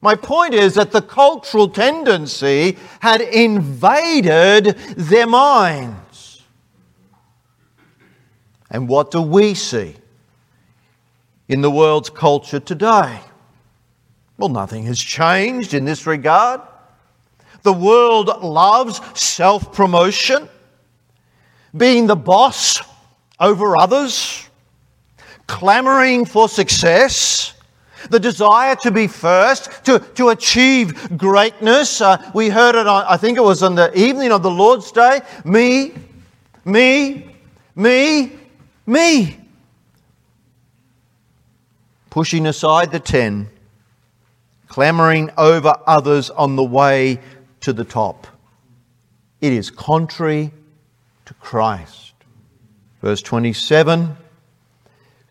My 0.00 0.16
point 0.16 0.52
is 0.52 0.74
that 0.74 0.90
the 0.90 1.00
cultural 1.00 1.68
tendency 1.68 2.76
had 3.00 3.20
invaded 3.20 4.76
their 4.96 5.28
minds. 5.28 6.42
And 8.68 8.88
what 8.88 9.12
do 9.12 9.22
we 9.22 9.54
see 9.54 9.94
in 11.46 11.60
the 11.60 11.70
world's 11.70 12.10
culture 12.10 12.58
today? 12.58 13.20
Well, 14.38 14.48
nothing 14.48 14.86
has 14.86 14.98
changed 14.98 15.72
in 15.72 15.84
this 15.84 16.04
regard. 16.04 16.62
The 17.62 17.72
world 17.72 18.26
loves 18.42 19.00
self 19.16 19.72
promotion, 19.72 20.48
being 21.76 22.08
the 22.08 22.16
boss 22.16 22.80
over 23.42 23.76
others, 23.76 24.48
clamoring 25.46 26.24
for 26.24 26.48
success, 26.48 27.52
the 28.08 28.18
desire 28.18 28.74
to 28.76 28.90
be 28.90 29.06
first, 29.06 29.84
to, 29.84 29.98
to 30.14 30.30
achieve 30.30 31.18
greatness. 31.18 32.00
Uh, 32.00 32.30
we 32.34 32.48
heard 32.48 32.74
it 32.74 32.86
on, 32.86 33.04
I 33.06 33.16
think 33.16 33.36
it 33.36 33.42
was 33.42 33.62
on 33.62 33.74
the 33.74 33.96
evening 33.98 34.32
of 34.32 34.42
the 34.42 34.50
Lord's 34.50 34.90
Day. 34.92 35.20
Me, 35.44 35.92
me, 36.64 37.36
me, 37.74 38.32
me. 38.86 39.38
Pushing 42.10 42.46
aside 42.46 42.92
the 42.92 43.00
ten, 43.00 43.48
clamoring 44.68 45.30
over 45.36 45.74
others 45.86 46.30
on 46.30 46.56
the 46.56 46.64
way 46.64 47.18
to 47.60 47.72
the 47.72 47.84
top. 47.84 48.26
It 49.40 49.52
is 49.52 49.70
contrary 49.70 50.52
to 51.24 51.34
Christ. 51.34 52.11
Verse 53.02 53.20
27 53.20 54.16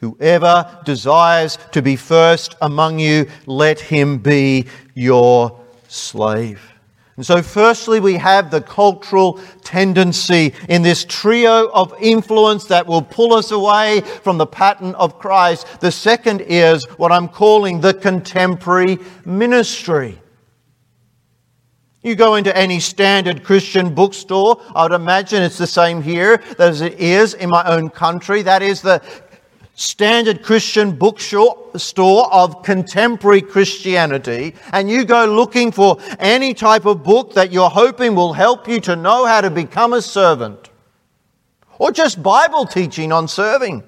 Whoever 0.01 0.79
desires 0.83 1.57
to 1.71 1.81
be 1.81 1.95
first 1.95 2.55
among 2.61 2.99
you, 2.99 3.27
let 3.45 3.79
him 3.79 4.17
be 4.17 4.65
your 4.95 5.59
slave. 5.87 6.71
And 7.17 7.25
so, 7.25 7.43
firstly, 7.43 7.99
we 7.99 8.15
have 8.15 8.49
the 8.49 8.61
cultural 8.61 9.39
tendency 9.63 10.53
in 10.69 10.81
this 10.81 11.05
trio 11.05 11.69
of 11.71 11.93
influence 11.99 12.65
that 12.65 12.87
will 12.87 13.03
pull 13.03 13.33
us 13.33 13.51
away 13.51 14.01
from 14.23 14.37
the 14.37 14.47
pattern 14.47 14.95
of 14.95 15.19
Christ. 15.19 15.81
The 15.81 15.91
second 15.91 16.41
is 16.41 16.85
what 16.97 17.11
I'm 17.11 17.27
calling 17.27 17.79
the 17.81 17.93
contemporary 17.93 18.97
ministry. 19.25 20.20
You 22.03 22.15
go 22.15 22.33
into 22.35 22.55
any 22.57 22.79
standard 22.79 23.43
Christian 23.43 23.93
bookstore, 23.93 24.59
I 24.73 24.83
would 24.83 24.91
imagine 24.91 25.43
it's 25.43 25.59
the 25.59 25.67
same 25.67 26.01
here 26.01 26.41
as 26.57 26.81
it 26.81 26.99
is 26.99 27.35
in 27.35 27.49
my 27.49 27.63
own 27.65 27.89
country. 27.89 28.41
That 28.41 28.63
is 28.63 28.81
the 28.81 29.03
standard 29.75 30.41
Christian 30.41 30.95
bookstore 30.95 32.33
of 32.33 32.63
contemporary 32.63 33.41
Christianity, 33.41 34.55
and 34.73 34.89
you 34.89 35.05
go 35.05 35.25
looking 35.25 35.71
for 35.71 35.97
any 36.19 36.55
type 36.55 36.85
of 36.85 37.03
book 37.03 37.33
that 37.35 37.51
you're 37.51 37.69
hoping 37.69 38.15
will 38.15 38.33
help 38.33 38.67
you 38.67 38.79
to 38.81 38.95
know 38.95 39.25
how 39.25 39.41
to 39.41 39.51
become 39.51 39.93
a 39.93 40.01
servant, 40.01 40.69
or 41.77 41.91
just 41.91 42.21
Bible 42.21 42.65
teaching 42.65 43.11
on 43.11 43.27
serving, 43.27 43.83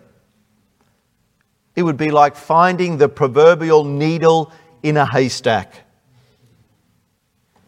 it 1.75 1.81
would 1.81 1.97
be 1.97 2.11
like 2.11 2.35
finding 2.35 2.97
the 2.97 3.09
proverbial 3.09 3.83
needle 3.83 4.51
in 4.83 4.97
a 4.97 5.05
haystack. 5.05 5.82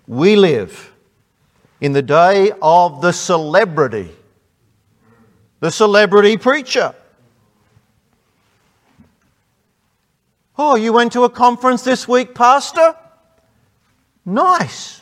We 0.08 0.36
live 0.36 0.94
in 1.82 1.94
the 1.94 2.02
day 2.02 2.52
of 2.62 3.02
the 3.02 3.12
celebrity, 3.12 4.12
the 5.60 5.72
celebrity 5.72 6.38
preacher. 6.38 6.94
Oh, 10.58 10.76
you 10.76 10.94
went 10.94 11.12
to 11.14 11.24
a 11.24 11.30
conference 11.30 11.82
this 11.84 12.08
week, 12.08 12.34
Pastor? 12.34 12.96
Nice. 14.26 15.02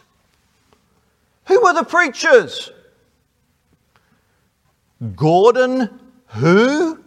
Who 1.45 1.61
were 1.61 1.73
the 1.73 1.83
preachers? 1.83 2.71
Gordon 5.15 5.99
who? 6.27 7.03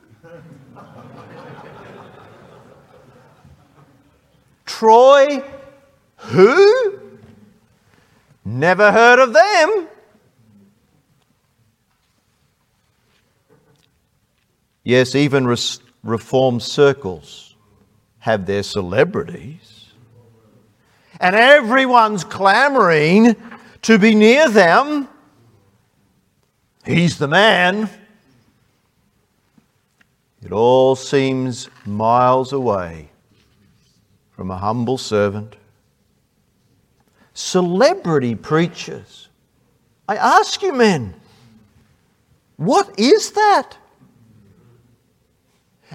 Troy 4.66 5.42
who? 6.16 7.05
Never 8.48 8.92
heard 8.92 9.18
of 9.18 9.32
them. 9.32 9.88
Yes, 14.84 15.16
even 15.16 15.52
reform 16.04 16.60
circles 16.60 17.56
have 18.20 18.46
their 18.46 18.62
celebrities. 18.62 19.90
And 21.18 21.34
everyone's 21.34 22.22
clamoring 22.22 23.34
to 23.82 23.98
be 23.98 24.14
near 24.14 24.48
them. 24.48 25.08
He's 26.84 27.18
the 27.18 27.26
man. 27.26 27.90
It 30.44 30.52
all 30.52 30.94
seems 30.94 31.68
miles 31.84 32.52
away 32.52 33.10
from 34.30 34.52
a 34.52 34.58
humble 34.58 34.98
servant 34.98 35.56
celebrity 37.36 38.34
preachers. 38.34 39.28
I 40.08 40.16
ask 40.16 40.62
you, 40.62 40.72
men, 40.72 41.14
what 42.56 42.98
is 42.98 43.32
that? 43.32 43.76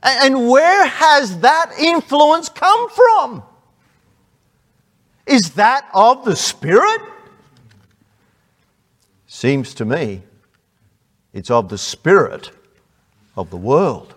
And 0.03 0.47
where 0.47 0.85
has 0.85 1.39
that 1.39 1.71
influence 1.79 2.47
come 2.47 2.89
from? 2.89 3.43
Is 5.25 5.51
that 5.51 5.89
of 5.93 6.25
the 6.25 6.35
Spirit? 6.35 7.01
Seems 9.25 9.73
to 9.75 9.85
me 9.85 10.21
it's 11.33 11.49
of 11.49 11.69
the 11.69 11.77
Spirit 11.77 12.51
of 13.35 13.49
the 13.49 13.57
world. 13.57 14.13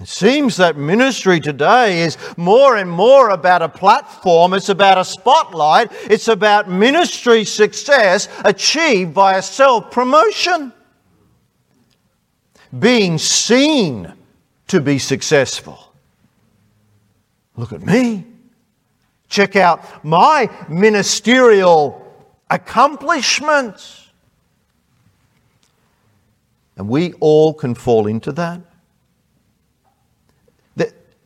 It 0.00 0.08
seems 0.08 0.56
that 0.56 0.78
ministry 0.78 1.40
today 1.40 2.00
is 2.00 2.16
more 2.38 2.76
and 2.76 2.90
more 2.90 3.28
about 3.30 3.60
a 3.60 3.68
platform, 3.68 4.54
it's 4.54 4.70
about 4.70 4.96
a 4.96 5.04
spotlight, 5.04 5.92
it's 6.04 6.28
about 6.28 6.70
ministry 6.70 7.44
success 7.44 8.28
achieved 8.44 9.12
by 9.12 9.36
a 9.36 9.42
self 9.42 9.90
promotion. 9.90 10.72
Being 12.78 13.18
seen 13.18 14.12
to 14.68 14.80
be 14.80 14.98
successful. 14.98 15.92
Look 17.56 17.72
at 17.72 17.84
me. 17.84 18.24
Check 19.28 19.54
out 19.54 20.02
my 20.02 20.48
ministerial 20.68 22.06
accomplishments. 22.48 24.08
And 26.76 26.88
we 26.88 27.12
all 27.14 27.52
can 27.52 27.74
fall 27.74 28.06
into 28.06 28.32
that. 28.32 28.62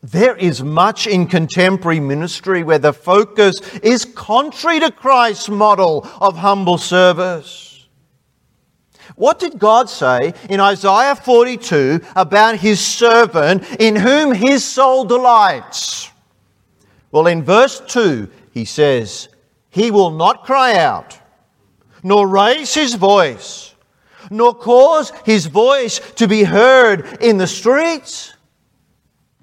There 0.05 0.37
is 0.37 0.62
much 0.62 1.07
in 1.07 1.27
contemporary 1.27 1.99
ministry 1.99 2.62
where 2.62 2.79
the 2.79 2.93
focus 2.93 3.59
is 3.79 4.05
contrary 4.05 4.79
to 4.81 4.90
Christ's 4.90 5.49
model 5.49 6.07
of 6.21 6.37
humble 6.37 6.77
service. 6.77 7.87
What 9.17 9.38
did 9.38 9.59
God 9.59 9.88
say 9.88 10.35
in 10.51 10.61
Isaiah 10.61 11.17
42 11.17 12.03
about 12.17 12.57
his 12.57 12.85
servant 12.85 13.64
in 13.81 13.97
whom 13.97 14.35
his 14.35 14.62
soul 14.62 15.07
delights? 15.07 16.11
Well, 17.11 17.27
in 17.27 17.43
verse 17.43 17.81
2, 17.81 18.29
he 18.51 18.67
says, 18.67 19.31
He 19.71 19.90
will 19.90 20.11
not 20.11 20.45
cry 20.45 20.77
out, 20.77 21.19
nor 22.03 22.29
raise 22.29 22.75
his 22.75 22.95
voice, 22.95 23.75
nor 24.29 24.55
cause 24.55 25.12
his 25.25 25.47
voice 25.47 25.99
to 26.17 26.29
be 26.29 26.43
heard 26.43 27.23
in 27.23 27.38
the 27.38 27.47
streets. 27.47 28.34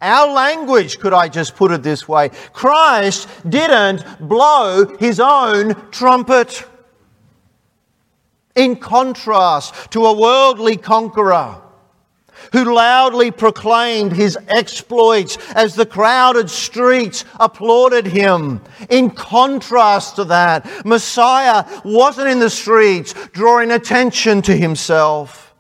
Our 0.02 0.34
language, 0.34 1.00
could 1.00 1.14
I 1.14 1.28
just 1.28 1.56
put 1.56 1.72
it 1.72 1.84
this 1.84 2.08
way? 2.08 2.30
Christ 2.54 3.28
didn't 3.48 4.04
blow 4.20 4.98
his 5.00 5.20
own 5.20 5.76
trumpet. 5.92 6.68
in 8.54 8.76
contrast 8.76 9.92
to 9.92 10.06
a 10.06 10.14
worldly 10.14 10.76
conqueror 10.76 11.62
who 12.52 12.74
loudly 12.74 13.32
proclaimed 13.32 14.12
his 14.12 14.38
exploits 14.50 15.38
as 15.56 15.76
the 15.76 15.86
crowded 15.86 16.50
streets 16.50 17.24
applauded 17.40 18.06
him. 18.06 18.62
In 18.90 19.10
contrast 19.12 20.18
to 20.18 20.26
that, 20.26 20.86
Messiah 20.86 21.66
wasn't 21.86 22.28
in 22.28 22.40
the 22.40 22.50
streets 22.50 23.14
drawing 23.32 23.72
attention 23.72 24.42
to 24.44 24.56
himself. 24.56 25.51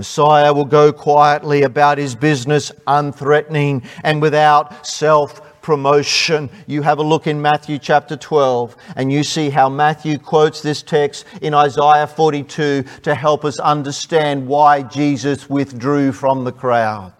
Messiah 0.00 0.54
will 0.54 0.64
go 0.64 0.94
quietly 0.94 1.62
about 1.64 1.98
his 1.98 2.14
business, 2.14 2.72
unthreatening 2.86 3.84
and 4.02 4.22
without 4.22 4.86
self 4.86 5.60
promotion. 5.60 6.48
You 6.66 6.80
have 6.80 6.96
a 6.96 7.02
look 7.02 7.26
in 7.26 7.42
Matthew 7.42 7.78
chapter 7.78 8.16
12, 8.16 8.74
and 8.96 9.12
you 9.12 9.22
see 9.22 9.50
how 9.50 9.68
Matthew 9.68 10.16
quotes 10.16 10.62
this 10.62 10.80
text 10.80 11.26
in 11.42 11.52
Isaiah 11.52 12.06
42 12.06 12.82
to 13.02 13.14
help 13.14 13.44
us 13.44 13.58
understand 13.58 14.46
why 14.46 14.84
Jesus 14.84 15.50
withdrew 15.50 16.12
from 16.12 16.44
the 16.44 16.52
crowds. 16.52 17.19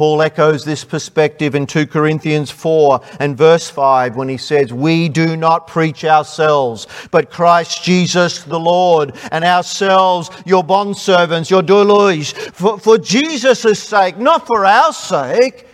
Paul 0.00 0.22
echoes 0.22 0.64
this 0.64 0.82
perspective 0.82 1.54
in 1.54 1.66
2 1.66 1.86
Corinthians 1.86 2.50
4 2.50 3.02
and 3.18 3.36
verse 3.36 3.68
5 3.68 4.16
when 4.16 4.30
he 4.30 4.38
says, 4.38 4.72
We 4.72 5.10
do 5.10 5.36
not 5.36 5.66
preach 5.66 6.06
ourselves, 6.06 6.86
but 7.10 7.30
Christ 7.30 7.84
Jesus 7.84 8.42
the 8.42 8.58
Lord, 8.58 9.14
and 9.30 9.44
ourselves 9.44 10.30
your 10.46 10.64
bondservants, 10.64 11.50
your 11.50 11.60
doulos, 11.60 12.32
for, 12.32 12.78
for 12.78 12.96
Jesus' 12.96 13.78
sake, 13.78 14.16
not 14.16 14.46
for 14.46 14.64
our 14.64 14.94
sake, 14.94 15.66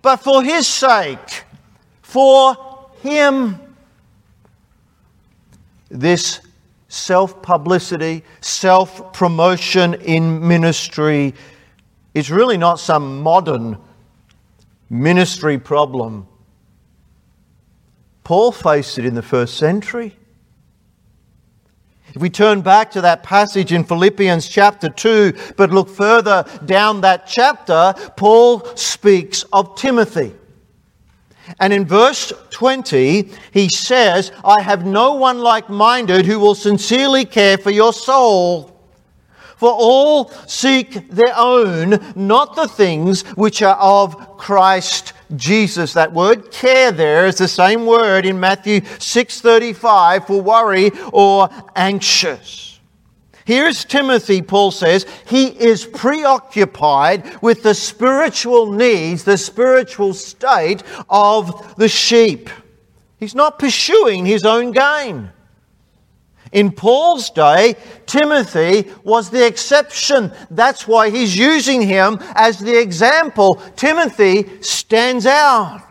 but 0.00 0.16
for 0.16 0.42
his 0.42 0.66
sake, 0.66 1.44
for 2.00 2.88
him. 3.02 3.60
This 5.90 6.40
self 6.88 7.42
publicity, 7.42 8.24
self 8.40 9.12
promotion 9.12 9.92
in 9.92 10.48
ministry 10.48 11.34
is 12.14 12.30
really 12.30 12.56
not 12.56 12.78
some 12.78 13.20
modern 13.20 13.76
ministry 14.88 15.58
problem. 15.58 16.26
Paul 18.22 18.52
faced 18.52 18.98
it 18.98 19.04
in 19.04 19.14
the 19.14 19.22
first 19.22 19.58
century. 19.58 20.16
If 22.14 22.22
we 22.22 22.30
turn 22.30 22.62
back 22.62 22.92
to 22.92 23.00
that 23.00 23.24
passage 23.24 23.72
in 23.72 23.82
Philippians 23.82 24.48
chapter 24.48 24.88
2, 24.88 25.32
but 25.56 25.70
look 25.70 25.88
further 25.88 26.44
down 26.64 27.00
that 27.00 27.26
chapter, 27.26 27.92
Paul 28.16 28.64
speaks 28.76 29.42
of 29.52 29.74
Timothy. 29.74 30.32
And 31.58 31.72
in 31.72 31.84
verse 31.84 32.32
20, 32.50 33.30
he 33.52 33.68
says, 33.68 34.32
I 34.44 34.62
have 34.62 34.86
no 34.86 35.14
one 35.14 35.40
like 35.40 35.68
minded 35.68 36.24
who 36.24 36.38
will 36.38 36.54
sincerely 36.54 37.24
care 37.24 37.58
for 37.58 37.70
your 37.70 37.92
soul. 37.92 38.73
For 39.64 39.72
all 39.72 40.30
seek 40.46 41.08
their 41.08 41.32
own, 41.34 41.98
not 42.14 42.54
the 42.54 42.68
things 42.68 43.22
which 43.34 43.62
are 43.62 43.76
of 43.76 44.36
Christ 44.36 45.14
Jesus. 45.36 45.94
That 45.94 46.12
word 46.12 46.50
care 46.50 46.92
there 46.92 47.26
is 47.26 47.38
the 47.38 47.48
same 47.48 47.86
word 47.86 48.26
in 48.26 48.38
Matthew 48.38 48.82
6:35 48.82 50.26
for 50.26 50.42
worry 50.42 50.92
or 51.14 51.48
anxious. 51.74 52.78
Here's 53.46 53.86
Timothy, 53.86 54.42
Paul 54.42 54.70
says, 54.70 55.06
he 55.24 55.46
is 55.46 55.86
preoccupied 55.86 57.40
with 57.40 57.62
the 57.62 57.72
spiritual 57.72 58.70
needs, 58.70 59.24
the 59.24 59.38
spiritual 59.38 60.12
state 60.12 60.82
of 61.08 61.74
the 61.76 61.88
sheep. 61.88 62.50
He's 63.18 63.34
not 63.34 63.58
pursuing 63.58 64.26
his 64.26 64.44
own 64.44 64.72
gain. 64.72 65.30
In 66.54 66.70
Paul's 66.70 67.30
day, 67.30 67.74
Timothy 68.06 68.88
was 69.02 69.28
the 69.28 69.44
exception. 69.44 70.32
That's 70.52 70.86
why 70.86 71.10
he's 71.10 71.36
using 71.36 71.82
him 71.82 72.20
as 72.36 72.60
the 72.60 72.80
example. 72.80 73.56
Timothy 73.74 74.62
stands 74.62 75.26
out. 75.26 75.82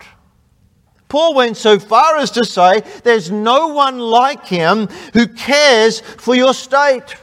Paul 1.09 1.35
went 1.35 1.57
so 1.57 1.77
far 1.77 2.15
as 2.15 2.31
to 2.31 2.45
say, 2.45 2.81
There's 3.03 3.29
no 3.29 3.67
one 3.67 3.99
like 3.99 4.47
him 4.47 4.87
who 5.11 5.27
cares 5.27 5.99
for 5.99 6.33
your 6.33 6.53
state. 6.53 7.17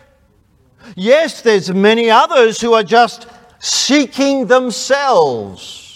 Yes, 0.94 1.40
there's 1.40 1.72
many 1.72 2.11
others 2.11 2.61
who 2.61 2.74
are 2.74 2.83
just 2.83 3.26
seeking 3.59 4.48
themselves. 4.48 5.89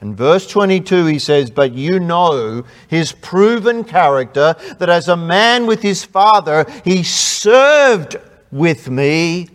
In 0.00 0.14
verse 0.14 0.46
22, 0.46 1.06
he 1.06 1.18
says, 1.18 1.50
But 1.50 1.72
you 1.72 1.98
know 1.98 2.64
his 2.86 3.12
proven 3.12 3.82
character, 3.82 4.54
that 4.78 4.88
as 4.88 5.08
a 5.08 5.16
man 5.16 5.66
with 5.66 5.82
his 5.82 6.04
father, 6.04 6.66
he 6.84 7.02
served 7.02 8.16
with 8.52 8.88
me 8.88 9.48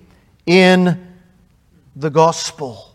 in 0.46 1.16
the 1.96 2.10
gospel. 2.10 2.90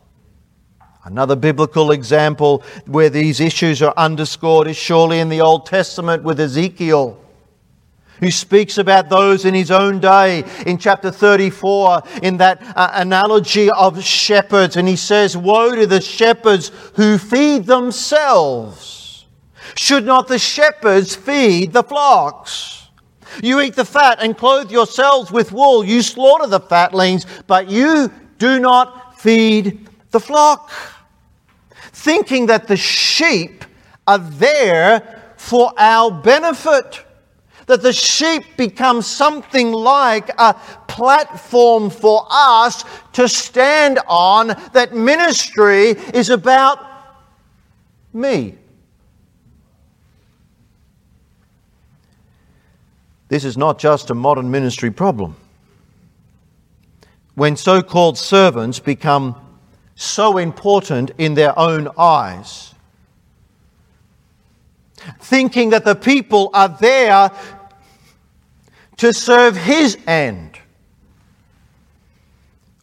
Another 1.05 1.37
biblical 1.37 1.93
example 1.93 2.63
where 2.85 3.09
these 3.09 3.41
issues 3.41 3.81
are 3.81 3.95
underscored 3.97 4.69
is 4.69 4.77
surely 4.77 5.21
in 5.21 5.31
the 5.31 5.41
Old 5.41 5.65
Testament 5.65 6.23
with 6.23 6.39
Ezekiel 6.39 7.19
who 8.21 8.31
speaks 8.31 8.79
about 8.79 9.09
those 9.09 9.45
in 9.45 9.55
his 9.55 9.71
own 9.71 10.01
day 10.01 10.45
in 10.67 10.79
chapter 10.79 11.11
34 11.11 12.03
in 12.23 12.37
that 12.39 12.63
uh, 12.77 12.91
analogy 12.95 13.71
of 13.71 14.03
shepherds. 14.03 14.77
And 14.77 14.89
he 14.89 14.97
says, 14.97 15.37
Woe 15.37 15.75
to 15.75 15.87
the 15.87 16.01
shepherds 16.01 16.71
who 16.95 17.19
feed 17.19 17.67
themselves. 17.67 19.27
Should 19.77 20.05
not 20.05 20.29
the 20.29 20.39
shepherds 20.39 21.15
feed 21.15 21.73
the 21.73 21.83
flocks? 21.83 22.89
You 23.43 23.61
eat 23.61 23.77
the 23.77 23.85
fat 23.85 24.19
and 24.21 24.37
clothe 24.37 24.71
yourselves 24.71 25.31
with 25.31 25.53
wool. 25.53 25.85
You 25.85 26.03
slaughter 26.03 26.47
the 26.47 26.61
fatlings, 26.61 27.27
but 27.47 27.69
you 27.69 28.11
do 28.39 28.59
not 28.59 29.21
feed 29.21 29.89
the 30.11 30.21
flock. 30.21 30.71
Thinking 31.93 32.47
that 32.47 32.67
the 32.67 32.77
sheep 32.77 33.65
are 34.07 34.19
there 34.19 35.33
for 35.37 35.73
our 35.77 36.11
benefit 36.11 37.05
that 37.69 37.83
the 37.83 37.93
sheep 37.93 38.57
become 38.57 39.03
something 39.03 39.73
like 39.73 40.31
a 40.39 40.55
platform 40.89 41.91
for 41.91 42.27
us 42.31 42.85
to 43.13 43.29
stand 43.29 44.01
on, 44.09 44.49
that 44.73 44.95
ministry 44.95 45.91
is 45.91 46.31
about 46.31 46.85
me. 48.13 48.57
This 53.29 53.45
is 53.45 53.59
not 53.59 53.79
just 53.79 54.09
a 54.09 54.15
modern 54.15 54.51
ministry 54.51 54.91
problem. 54.91 55.37
When 57.35 57.55
so 57.55 57.83
called 57.83 58.17
servants 58.17 58.79
become 58.79 59.37
so 59.95 60.39
important 60.39 61.11
in 61.19 61.35
their 61.35 61.57
own 61.59 61.89
eyes, 61.99 62.75
thinking 65.21 65.71
that 65.71 65.85
the 65.85 65.95
people 65.95 66.51
are 66.55 66.69
there 66.81 67.31
to 68.99 69.13
serve 69.13 69.57
his 69.57 69.97
end. 70.07 70.59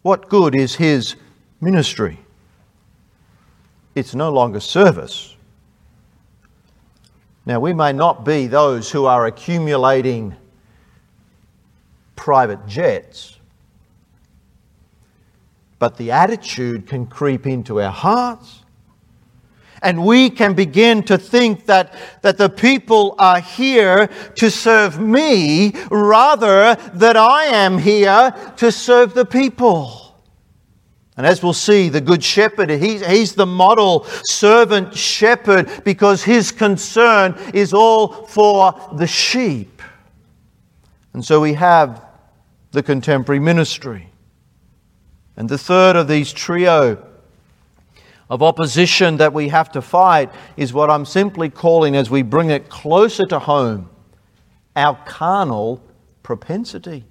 What 0.02 0.30
good 0.30 0.56
is 0.56 0.76
his 0.76 1.16
ministry? 1.62 2.20
It's 3.96 4.16
no 4.16 4.32
longer 4.32 4.60
service. 4.60 5.36
Now, 7.46 7.60
we 7.60 7.74
may 7.74 7.94
not 7.94 8.26
be 8.26 8.48
those 8.48 8.92
who 8.92 9.06
are 9.06 9.28
accumulating 9.28 10.36
private 12.16 12.66
jets, 12.66 13.38
but 15.78 15.98
the 15.98 16.12
attitude 16.12 16.88
can 16.88 17.06
creep 17.06 17.46
into 17.46 17.82
our 17.82 17.92
hearts 17.92 18.65
and 19.86 20.04
we 20.04 20.32
can 20.32 20.56
begin 20.56 21.04
to 21.04 21.16
think 21.16 21.68
that, 21.68 21.94
that 22.24 22.40
the 22.40 22.50
people 22.50 23.14
are 23.20 23.40
here 23.40 24.08
to 24.34 24.50
serve 24.50 25.00
me 25.00 25.74
rather 25.92 26.74
that 26.96 27.16
I 27.16 27.46
am 27.46 27.78
here 27.78 28.34
to 28.58 28.72
serve 28.72 29.14
the 29.14 29.26
people. 29.26 30.02
And 31.18 31.26
as 31.28 31.44
we'll 31.44 31.54
see, 31.54 31.90
the 31.90 32.02
Good 32.02 32.24
Shepherd, 32.24 32.72
he's, 32.72 33.06
he's 33.06 33.36
the 33.36 33.46
model 33.46 34.06
servant 34.24 34.98
shepherd 34.98 35.70
because 35.86 36.24
his 36.24 36.52
concern 36.52 37.36
is 37.54 37.72
all 37.72 38.26
for 38.26 38.74
the 38.98 39.08
sheep. 39.08 39.84
And 41.14 41.24
so 41.24 41.40
we 41.40 41.54
have 41.54 42.04
the 42.72 42.82
contemporary 42.82 43.40
ministry. 43.40 44.10
And 45.38 45.48
the 45.48 45.60
third 45.60 45.96
of 45.96 46.08
these 46.08 46.34
trio 46.34 47.15
of 48.30 48.42
opposition 48.42 49.18
that 49.18 49.34
we 49.34 49.50
have 49.50 49.72
to 49.74 49.82
fight 49.82 50.32
is 50.58 50.74
what 50.74 50.90
I'm 50.90 51.06
simply 51.06 51.50
calling, 51.50 51.96
as 51.96 52.10
we 52.10 52.22
bring 52.24 52.50
it 52.50 52.70
closer 52.70 53.26
to 53.26 53.40
home, 53.40 53.90
our 54.76 54.96
carnal 55.06 55.82
propensity. 56.24 57.06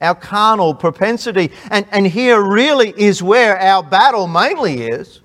Our 0.00 0.14
carnal 0.14 0.74
propensity. 0.74 1.50
And, 1.70 1.86
and 1.90 2.06
here 2.06 2.40
really 2.40 2.94
is 2.96 3.22
where 3.22 3.58
our 3.58 3.82
battle 3.82 4.26
mainly 4.26 4.82
is. 4.82 5.20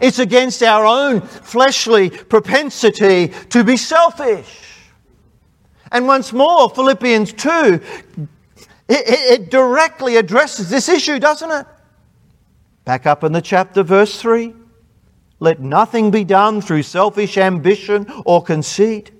It's 0.00 0.18
against 0.18 0.62
our 0.62 0.84
own 0.84 1.20
fleshly 1.20 2.10
propensity 2.10 3.28
to 3.50 3.62
be 3.62 3.76
selfish. 3.76 4.62
And 5.92 6.06
once 6.06 6.32
more, 6.32 6.68
Philippians 6.68 7.32
2, 7.34 7.48
it, 7.48 8.28
it, 8.88 9.50
directly 9.50 10.16
addresses 10.16 10.68
this 10.68 10.88
issue, 10.88 11.18
doesn't 11.18 11.50
it? 11.50 11.66
Back 12.86 13.04
up 13.04 13.22
in 13.22 13.32
the 13.32 13.42
chapter, 13.42 13.82
verse 13.82 14.18
3. 14.18 14.54
Let 15.38 15.60
nothing 15.60 16.10
be 16.10 16.24
done 16.24 16.62
through 16.62 16.84
selfish 16.84 17.36
ambition 17.36 18.06
or 18.24 18.42
conceit 18.42 19.10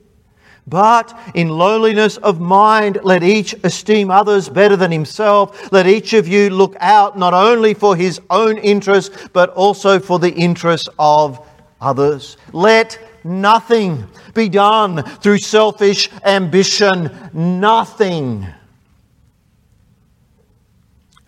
but 0.67 1.17
in 1.35 1.49
lowliness 1.49 2.17
of 2.19 2.41
mind, 2.41 2.99
let 3.05 3.23
each 3.23 3.55
esteem 3.63 4.11
others 4.11 4.49
better 4.49 4.77
than 4.77 4.91
himself. 4.91 5.71
Let 5.73 5.87
each 5.87 6.13
of 6.13 6.27
you 6.27 6.51
look 6.51 6.75
out 6.81 7.17
not 7.17 7.35
only 7.35 7.73
for 7.73 7.95
his 7.95 8.21
own 8.31 8.59
interest, 8.59 9.13
but 9.33 9.51
also 9.51 10.01
for 10.01 10.19
the 10.19 10.33
interest 10.33 10.89
of 10.99 11.47
others. 11.81 12.37
Let 12.53 12.99
nothing 13.23 14.09
be 14.35 14.49
done 14.49 15.05
through 15.05 15.39
selfish 15.39 16.11
ambition. 16.25 17.11
Nothing. 17.33 18.47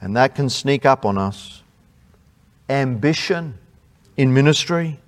And 0.01 0.16
that 0.16 0.35
can 0.35 0.48
sneak 0.48 0.85
up 0.85 1.05
on 1.05 1.16
us. 1.16 1.58
Ambition 2.68 3.59
in 4.16 4.35
ministry 4.35 5.00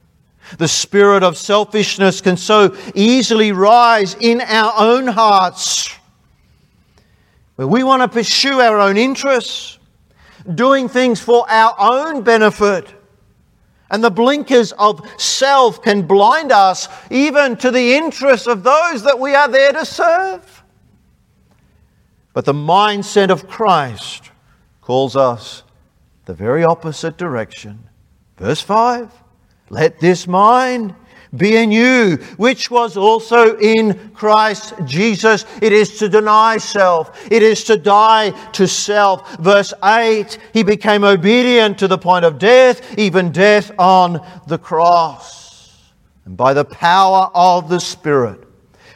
the 0.59 0.69
spirit 0.69 1.23
of 1.23 1.37
selfishness 1.37 2.21
can 2.21 2.37
so 2.37 2.77
easily 2.95 3.53
rise 3.53 4.15
in 4.15 4.41
our 4.41 4.73
own 4.77 5.07
hearts. 5.07 5.95
Where 7.57 7.69
we 7.69 7.85
want 7.85 8.03
to 8.03 8.09
pursue 8.09 8.61
our 8.61 8.81
own 8.81 8.97
interests, 8.97 9.79
doing 10.55 10.89
things 10.89 11.21
for 11.21 11.49
our 11.51 11.75
own 11.79 12.23
benefit. 12.23 12.89
And 13.91 14.03
the 14.03 14.11
blinkers 14.11 14.73
of 14.73 15.07
self 15.21 15.83
can 15.83 16.03
blind 16.03 16.53
us 16.53 16.89
even 17.11 17.57
to 17.57 17.71
the 17.71 17.95
interests 17.95 18.47
of 18.47 18.63
those 18.63 19.03
that 19.03 19.19
we 19.19 19.35
are 19.35 19.49
there 19.49 19.73
to 19.73 19.85
serve. 19.85 20.65
But 22.33 22.45
the 22.45 22.53
mindset 22.53 23.31
of 23.31 23.49
Christ 23.49 24.31
calls 24.81 25.17
us 25.17 25.65
the 26.31 26.35
very 26.37 26.63
opposite 26.63 27.17
direction. 27.17 27.89
Verse 28.37 28.61
5 28.61 29.13
let 29.69 29.99
this 29.99 30.29
mind 30.29 30.95
be 31.37 31.57
in 31.57 31.73
you, 31.73 32.19
which 32.37 32.71
was 32.71 32.97
also 32.97 33.57
in 33.59 34.11
Christ 34.11 34.75
Jesus. 34.85 35.45
It 35.61 35.73
is 35.73 35.99
to 35.99 36.09
deny 36.09 36.59
self. 36.59 37.33
It 37.33 37.43
is 37.43 37.65
to 37.65 37.77
die 37.77 38.31
to 38.53 38.69
self. 38.69 39.39
Verse 39.39 39.75
8, 39.83 40.39
he 40.53 40.63
became 40.63 41.03
obedient 41.03 41.79
to 41.79 41.89
the 41.89 41.99
point 41.99 42.25
of 42.25 42.39
death, 42.39 42.97
even 42.97 43.33
death 43.33 43.73
on 43.77 44.25
the 44.47 44.59
cross. 44.59 45.93
And 46.27 46.37
by 46.37 46.55
the 46.55 46.65
power 46.65 47.29
of 47.35 47.69
the 47.69 47.81
Spirit, 47.81 48.41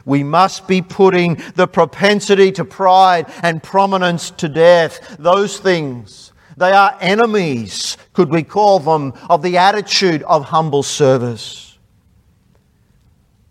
we 0.05 0.23
must 0.23 0.69
be 0.69 0.83
putting 0.83 1.43
the 1.57 1.67
propensity 1.67 2.53
to 2.53 2.65
pride 2.65 3.27
and 3.43 3.61
prominence 3.61 4.31
to 4.33 4.49
death. 4.49 5.17
Those 5.19 5.59
things 5.59 6.31
they 6.57 6.73
are 6.73 6.97
enemies, 7.01 7.97
could 8.13 8.31
we 8.31 8.43
call 8.43 8.79
them, 8.79 9.13
of 9.29 9.43
the 9.43 9.57
attitude 9.57 10.23
of 10.25 10.45
humble 10.45 10.83
service. 10.83 11.79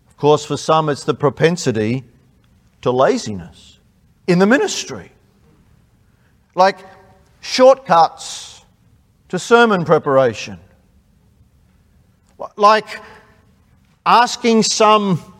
Of 0.08 0.16
course, 0.16 0.44
for 0.44 0.56
some, 0.56 0.88
it's 0.88 1.04
the 1.04 1.14
propensity 1.14 2.04
to 2.82 2.90
laziness 2.90 3.78
in 4.26 4.38
the 4.38 4.46
ministry, 4.46 5.12
like 6.54 6.78
shortcuts 7.40 8.64
to 9.28 9.38
sermon 9.38 9.84
preparation, 9.84 10.58
like 12.56 13.00
asking 14.06 14.62
some 14.62 15.33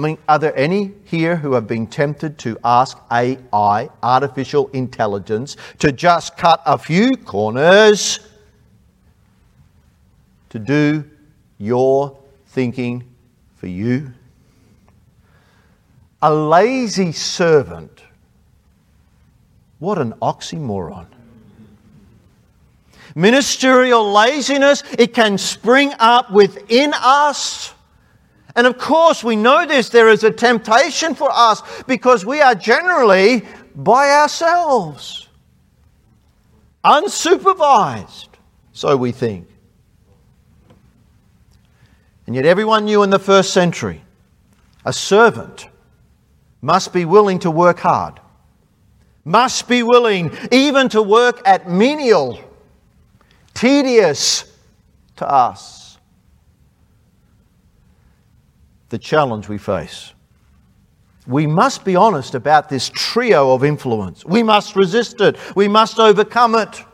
I 0.00 0.02
mean, 0.02 0.18
are 0.30 0.38
there 0.38 0.56
any 0.56 0.92
here 1.04 1.36
who 1.36 1.52
have 1.52 1.66
been 1.66 1.86
tempted 1.86 2.38
to 2.38 2.58
ask 2.64 2.98
AI, 3.12 3.90
artificial 4.02 4.68
intelligence, 4.68 5.58
to 5.78 5.92
just 5.92 6.38
cut 6.38 6.62
a 6.64 6.78
few 6.78 7.18
corners 7.18 8.20
to 10.48 10.58
do 10.58 11.04
your 11.58 12.16
thinking 12.46 13.04
for 13.56 13.66
you? 13.66 14.14
A 16.22 16.32
lazy 16.32 17.12
servant. 17.12 18.02
What 19.80 19.98
an 19.98 20.14
oxymoron. 20.22 21.08
Ministerial 23.14 24.10
laziness, 24.10 24.82
it 24.98 25.12
can 25.12 25.36
spring 25.36 25.92
up 25.98 26.30
within 26.32 26.94
us 26.94 27.74
and 28.56 28.66
of 28.66 28.78
course, 28.78 29.22
we 29.22 29.36
know 29.36 29.66
this. 29.66 29.88
There 29.88 30.08
is 30.08 30.24
a 30.24 30.30
temptation 30.30 31.14
for 31.14 31.30
us 31.30 31.62
because 31.84 32.24
we 32.26 32.40
are 32.40 32.54
generally 32.54 33.44
by 33.74 34.10
ourselves, 34.10 35.28
unsupervised, 36.84 38.28
so 38.72 38.96
we 38.96 39.12
think. 39.12 39.46
And 42.26 42.34
yet, 42.34 42.44
everyone 42.44 42.84
knew 42.84 43.02
in 43.02 43.10
the 43.10 43.18
first 43.18 43.52
century 43.52 44.02
a 44.84 44.92
servant 44.92 45.68
must 46.62 46.92
be 46.92 47.04
willing 47.04 47.38
to 47.40 47.50
work 47.50 47.78
hard, 47.78 48.20
must 49.24 49.68
be 49.68 49.82
willing 49.82 50.36
even 50.50 50.88
to 50.90 51.02
work 51.02 51.40
at 51.46 51.68
menial, 51.70 52.40
tedious 53.54 54.44
tasks 55.16 55.79
the 58.90 58.98
challenge 58.98 59.48
we 59.48 59.58
face. 59.58 60.12
We 61.26 61.46
must 61.46 61.84
be 61.84 61.96
honest 61.96 62.34
about 62.34 62.68
this 62.68 62.90
trio 62.92 63.52
of 63.52 63.64
influence. 63.64 64.24
We 64.24 64.42
must 64.42 64.76
resist 64.76 65.20
it. 65.20 65.36
We 65.54 65.68
must 65.68 65.98
overcome 65.98 66.56
it. 66.56 66.84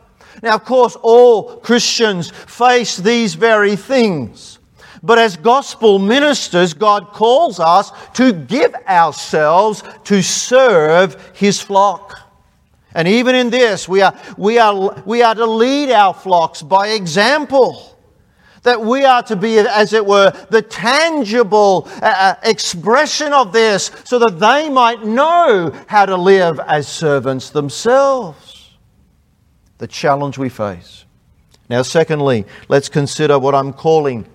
Now, 0.43 0.55
of 0.55 0.63
course, 0.63 0.95
all 1.01 1.57
Christians 1.57 2.29
face 2.29 2.97
these 2.97 3.33
very 3.33 3.75
things. 3.75 4.59
But 5.01 5.17
as 5.17 5.37
gospel 5.37 5.99
ministers, 5.99 6.73
God 6.73 7.07
calls 7.07 7.59
us 7.59 7.91
to 8.13 8.31
give 8.31 8.75
ourselves 8.87 9.83
to 10.05 10.21
serve 10.21 11.31
His 11.35 11.59
flock. 11.59 12.19
And 12.93 13.07
even 13.07 13.35
in 13.35 13.49
this, 13.49 13.87
we 13.87 14.01
are, 14.01 14.19
we 14.37 14.59
are, 14.59 15.01
we 15.05 15.21
are 15.21 15.35
to 15.35 15.45
lead 15.45 15.91
our 15.91 16.13
flocks 16.13 16.61
by 16.61 16.89
example 16.89 17.96
that 18.67 18.81
we 18.81 19.05
are 19.05 19.23
to 19.23 19.35
be, 19.37 19.57
as 19.57 19.93
it 19.93 20.05
were, 20.05 20.31
the 20.49 20.61
tangible 20.61 21.87
uh, 22.01 22.05
uh, 22.05 22.35
expression 22.43 23.31
of 23.31 23.53
this 23.53 23.91
so 24.03 24.19
that 24.19 24.39
they 24.39 24.69
might 24.69 25.05
know 25.05 25.73
how 25.87 26.05
to 26.05 26.17
live 26.17 26.59
as 26.59 26.85
servants 26.85 27.49
themselves. 27.49 28.71
The 29.77 29.87
challenge 29.87 30.37
we 30.37 30.49
face. 30.49 31.05
Now, 31.69 31.81
secondly, 31.81 32.45
let's 32.67 32.89
consider 32.89 33.39
what 33.39 33.55
I'm 33.55 33.73
calling 33.73 34.27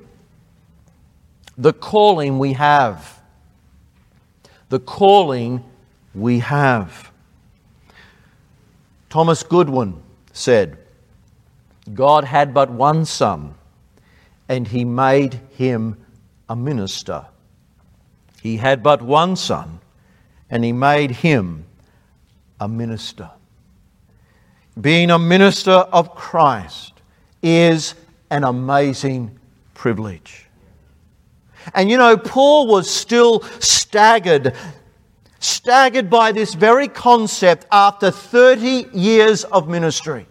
the 1.59 1.75
calling 1.75 2.38
we 2.38 2.55
have. 2.55 3.21
The 4.71 4.81
calling 4.81 5.62
we 6.14 6.38
have. 6.38 7.12
Thomas 9.11 9.42
Goodwin 9.42 10.03
said, 10.33 10.79
God 11.92 12.25
had 12.25 12.55
but 12.55 12.71
one 12.71 13.05
son 13.05 13.57
and 14.48 14.68
he 14.68 14.85
made 14.85 15.35
him 15.57 15.96
a 16.48 16.57
minister. 16.57 17.24
He 18.42 18.57
had 18.57 18.83
but 18.83 19.02
one 19.02 19.37
son, 19.37 19.81
and 20.50 20.64
he 20.64 20.72
made 20.72 21.11
him 21.11 21.64
a 22.61 22.68
minister. 22.68 23.31
Being 24.81 25.11
a 25.11 25.18
minister 25.18 25.70
of 25.70 26.14
Christ 26.14 26.94
is 27.42 27.94
an 28.31 28.44
amazing 28.44 29.38
privilege. 29.74 30.46
And 31.74 31.90
you 31.90 31.98
know, 31.98 32.16
Paul 32.16 32.66
was 32.66 32.90
still 32.90 33.42
staggered, 33.61 34.55
staggered 35.38 36.11
by 36.11 36.33
this 36.33 36.55
very 36.55 36.88
concept 36.88 37.66
after 37.70 38.11
30 38.11 38.88
years 38.92 39.44
of 39.44 39.68
ministry. 39.68 40.26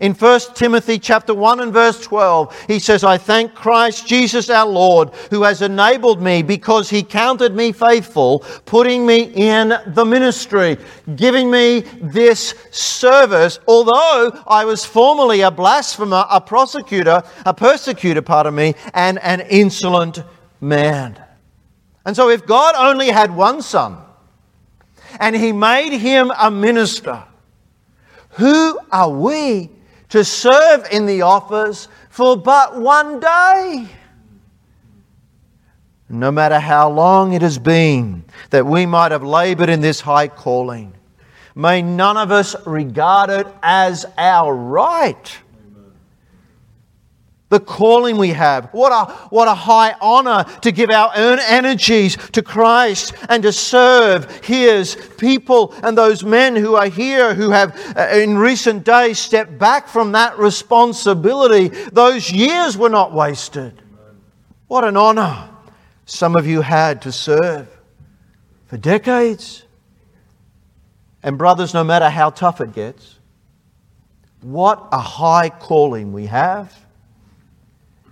In 0.00 0.14
1 0.14 0.40
Timothy 0.54 0.98
chapter 0.98 1.34
1 1.34 1.60
and 1.60 1.72
verse 1.72 2.00
12, 2.00 2.66
he 2.66 2.78
says, 2.78 3.04
I 3.04 3.18
thank 3.18 3.54
Christ 3.54 4.06
Jesus 4.06 4.48
our 4.48 4.66
Lord, 4.66 5.10
who 5.30 5.42
has 5.42 5.60
enabled 5.62 6.22
me 6.22 6.42
because 6.42 6.88
he 6.88 7.02
counted 7.02 7.54
me 7.54 7.72
faithful, 7.72 8.40
putting 8.64 9.06
me 9.06 9.32
in 9.34 9.74
the 9.86 10.04
ministry, 10.04 10.78
giving 11.16 11.50
me 11.50 11.80
this 12.00 12.54
service, 12.70 13.58
although 13.68 14.42
I 14.46 14.64
was 14.64 14.84
formerly 14.84 15.42
a 15.42 15.50
blasphemer, 15.50 16.24
a 16.30 16.40
prosecutor, 16.40 17.22
a 17.44 17.52
persecutor, 17.52 18.22
pardon 18.22 18.54
me, 18.54 18.74
and 18.94 19.18
an 19.18 19.40
insolent 19.42 20.20
man. 20.60 21.22
And 22.06 22.16
so 22.16 22.30
if 22.30 22.46
God 22.46 22.74
only 22.76 23.10
had 23.10 23.34
one 23.34 23.62
son, 23.62 23.98
and 25.20 25.36
he 25.36 25.52
made 25.52 25.98
him 25.98 26.32
a 26.38 26.50
minister, 26.50 27.22
who 28.30 28.78
are 28.90 29.10
we 29.10 29.70
to 30.12 30.22
serve 30.22 30.86
in 30.92 31.06
the 31.06 31.22
office 31.22 31.88
for 32.10 32.36
but 32.36 32.78
one 32.78 33.18
day. 33.18 33.88
No 36.10 36.30
matter 36.30 36.60
how 36.60 36.90
long 36.90 37.32
it 37.32 37.40
has 37.40 37.58
been 37.58 38.22
that 38.50 38.66
we 38.66 38.84
might 38.84 39.10
have 39.10 39.22
labored 39.22 39.70
in 39.70 39.80
this 39.80 40.02
high 40.02 40.28
calling, 40.28 40.92
may 41.54 41.80
none 41.80 42.18
of 42.18 42.30
us 42.30 42.54
regard 42.66 43.30
it 43.30 43.46
as 43.62 44.04
our 44.18 44.54
right 44.54 45.34
the 47.52 47.60
calling 47.60 48.16
we 48.16 48.30
have. 48.30 48.70
What 48.72 48.92
a, 48.92 49.12
what 49.28 49.46
a 49.46 49.54
high 49.54 49.94
honor 50.00 50.44
to 50.62 50.72
give 50.72 50.88
our 50.88 51.12
own 51.14 51.38
energies 51.38 52.16
to 52.32 52.42
Christ 52.42 53.12
and 53.28 53.42
to 53.42 53.52
serve 53.52 54.44
His 54.44 54.96
people 55.18 55.74
and 55.82 55.96
those 55.96 56.24
men 56.24 56.56
who 56.56 56.76
are 56.76 56.88
here 56.88 57.34
who 57.34 57.50
have 57.50 57.78
uh, 57.94 58.08
in 58.14 58.38
recent 58.38 58.84
days 58.84 59.18
stepped 59.18 59.58
back 59.58 59.86
from 59.86 60.12
that 60.12 60.38
responsibility. 60.38 61.68
Those 61.68 62.32
years 62.32 62.78
were 62.78 62.88
not 62.88 63.12
wasted. 63.12 63.82
What 64.66 64.84
an 64.84 64.96
honor 64.96 65.50
some 66.06 66.36
of 66.36 66.46
you 66.46 66.62
had 66.62 67.02
to 67.02 67.12
serve 67.12 67.68
for 68.66 68.78
decades. 68.78 69.64
And, 71.22 71.36
brothers, 71.36 71.74
no 71.74 71.84
matter 71.84 72.08
how 72.08 72.30
tough 72.30 72.62
it 72.62 72.72
gets, 72.72 73.18
what 74.40 74.88
a 74.90 74.98
high 74.98 75.50
calling 75.50 76.14
we 76.14 76.26
have. 76.26 76.74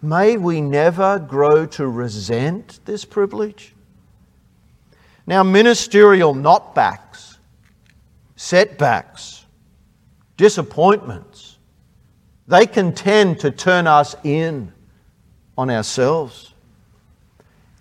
May 0.02 0.36
we 0.36 0.60
never 0.60 1.18
grow 1.18 1.66
to 1.66 1.86
resent 1.86 2.80
this 2.86 3.04
privilege. 3.04 3.74
Now, 5.26 5.42
ministerial 5.42 6.34
knockbacks, 6.34 7.36
setbacks, 8.36 9.44
disappointments, 10.36 11.58
they 12.48 12.66
can 12.66 12.94
tend 12.94 13.40
to 13.40 13.50
turn 13.50 13.86
us 13.86 14.16
in 14.24 14.72
on 15.56 15.70
ourselves. 15.70 16.54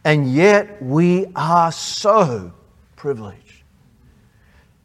And 0.04 0.32
yet, 0.32 0.82
we 0.82 1.28
are 1.36 1.72
so 1.72 2.54
privileged. 2.96 3.49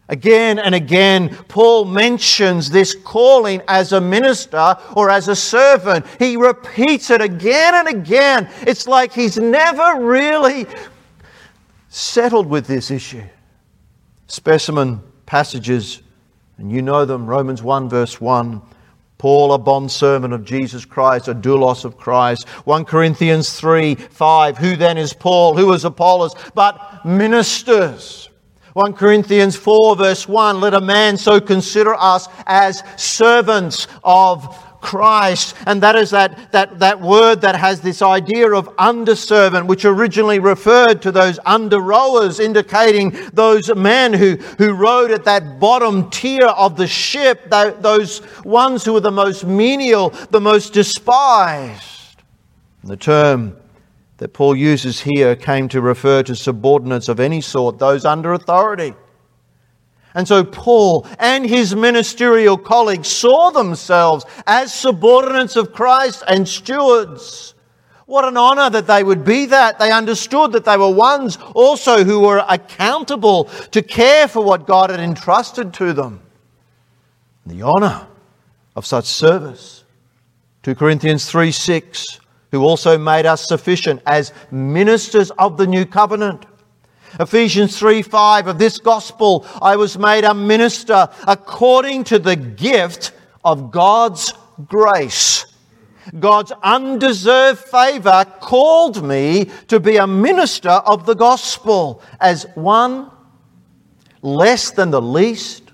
Again 0.09 0.59
and 0.59 0.75
again, 0.75 1.35
Paul 1.49 1.87
mentions 1.87 2.71
this 2.71 2.95
calling 2.95 3.63
as 3.69 3.93
a 3.93 4.01
minister 4.01 4.77
or 4.95 5.09
as 5.09 5.29
a 5.29 5.37
servant. 5.37 6.05
He 6.19 6.37
repeats 6.37 7.09
it 7.11 7.23
again 7.23 7.75
and 7.75 7.89
again. 7.89 8.51
It's 8.67 8.87
like 8.87 9.15
he's 9.15 9.39
never 9.39 10.05
really 10.05 10.67
settled 11.89 12.47
with 12.47 12.67
this 12.67 12.91
issue. 12.91 13.23
Specimen 14.27 15.01
passages, 15.25 16.03
and 16.59 16.71
you 16.71 16.83
know 16.83 17.07
them 17.07 17.27
Romans 17.27 17.63
1, 17.63 17.89
verse 17.89 18.21
1. 18.21 18.61
Paul, 19.17 19.55
a 19.55 19.59
bondservant 19.59 20.35
of 20.35 20.45
Jesus 20.45 20.85
Christ, 20.85 21.29
a 21.29 21.35
doulos 21.35 21.87
of 21.87 21.97
Christ. 21.97 22.47
1 22.47 22.85
Corinthians 22.85 23.59
3, 23.59 23.95
5. 23.95 24.59
Who 24.59 24.77
then 24.77 24.99
is 24.99 25.15
Paul? 25.15 25.57
Who 25.57 25.73
is 25.73 25.87
Apollos? 25.87 26.35
But 26.55 27.07
ministers 27.07 28.29
1 28.75 28.95
Corinthians 28.95 29.55
4, 29.55 29.95
verse 29.95 30.27
1 30.27 30.61
let 30.61 30.75
a 30.75 30.81
man 30.81 31.17
so 31.17 31.41
consider 31.41 31.95
us 31.95 32.29
as 32.45 32.83
servants 32.97 33.87
of 34.03 34.61
Christ. 34.81 35.55
And 35.65 35.81
that 35.85 35.95
is 35.95 36.11
that, 36.11 36.51
that, 36.51 36.81
that 36.81 37.01
word 37.01 37.41
that 37.43 37.55
has 37.55 37.81
this 37.81 38.03
idea 38.03 38.51
of 38.51 38.67
underservant, 38.77 39.69
which 39.69 39.85
originally 39.85 40.41
referred 40.41 41.03
to 41.03 41.13
those 41.13 41.39
under 41.47 41.79
rowers, 41.79 42.41
indicating 42.41 43.17
those 43.33 43.73
men 43.77 44.13
who, 44.13 44.39
who 44.59 44.73
rowed 44.73 45.13
at 45.13 45.25
that 45.25 45.61
bottom 45.61 46.11
tier 46.11 46.47
of 46.47 46.77
the 46.77 46.89
ship, 46.89 47.49
those 47.51 48.23
ones 48.45 48.85
who 48.85 48.93
were 48.93 49.01
the 49.01 49.13
most 49.13 49.45
menial, 49.47 50.11
the 50.31 50.41
most 50.41 50.73
despised. 50.73 52.17
The 52.83 52.97
term 52.97 53.57
that 54.19 54.33
Paul 54.33 54.57
uses 54.57 55.01
here 55.01 55.35
came 55.35 55.69
to 55.69 55.81
refer 55.81 56.23
to 56.23 56.37
subordinates 56.37 57.09
of 57.09 57.19
any 57.21 57.41
sort, 57.41 57.79
those 57.79 58.05
under 58.05 58.33
authority. 58.33 58.95
And 60.15 60.29
so 60.29 60.45
Paul 60.45 61.07
and 61.19 61.45
his 61.45 61.75
ministerial 61.75 62.57
colleagues 62.57 63.09
saw 63.09 63.51
themselves 63.51 64.25
as 64.47 64.73
subordinates 64.73 65.57
of 65.57 65.73
Christ 65.73 66.23
and 66.29 66.47
stewards. 66.47 67.55
What 68.07 68.25
an 68.25 68.37
honor 68.37 68.71
that 68.71 68.87
they 68.87 69.03
would 69.03 69.25
be 69.25 69.47
that. 69.47 69.79
They 69.79 69.91
understood 69.91 70.53
that 70.53 70.65
they 70.65 70.77
were 70.77 70.93
ones 70.93 71.37
also 71.55 72.05
who 72.05 72.21
were 72.21 72.45
accountable 72.49 73.45
to 73.73 73.83
care 73.83 74.29
for 74.29 74.45
what 74.45 74.67
God 74.67 74.91
had 74.91 75.01
entrusted 75.01 75.75
to 75.75 75.93
them. 75.93 76.21
The 77.47 77.63
honor 77.63 78.07
of 78.77 78.87
such 78.87 79.07
service. 79.07 79.85
2 80.63 80.77
Corinthians 80.77 81.29
3 81.29 81.51
6 81.51 82.21
who 82.55 82.63
also 82.63 82.97
made 82.97 83.27
us 83.27 83.49
sufficient 83.49 84.01
as 84.07 84.33
ministers 84.53 85.33
of 85.33 85.57
the 85.57 85.67
new 85.67 85.85
covenant. 85.85 86.47
Ephesians 87.19 87.77
3 87.77 88.01
5 88.01 88.47
of 88.47 88.59
this 88.59 88.79
gospel, 88.79 89.45
I 89.61 89.75
was 89.75 89.99
made 89.99 90.23
a 90.23 90.33
minister 90.33 91.09
according 91.27 92.05
to 92.05 92.21
the 92.21 92.37
gift 92.37 93.11
of 93.45 93.73
God's 93.73 94.33
grace. 94.69 95.47
God's 96.21 96.53
undeserved 96.63 97.59
favor 97.59 98.25
called 98.41 99.05
me 99.05 99.47
to 99.67 99.81
be 99.81 99.97
a 99.97 100.07
minister 100.07 100.71
of 100.71 101.07
the 101.07 101.15
gospel 101.15 102.03
as 102.21 102.47
one 102.55 103.11
less 104.23 104.71
than 104.71 104.91
the 104.91 105.03
least 105.03 105.73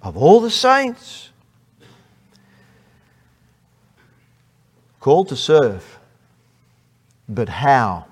of 0.00 0.16
all 0.16 0.40
the 0.40 0.50
saints. 0.50 1.29
Called 5.00 5.28
to 5.28 5.36
serve. 5.36 5.98
But 7.28 7.48
how? 7.48 8.06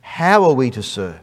How 0.00 0.44
are 0.44 0.54
we 0.54 0.70
to 0.70 0.82
serve? 0.82 1.20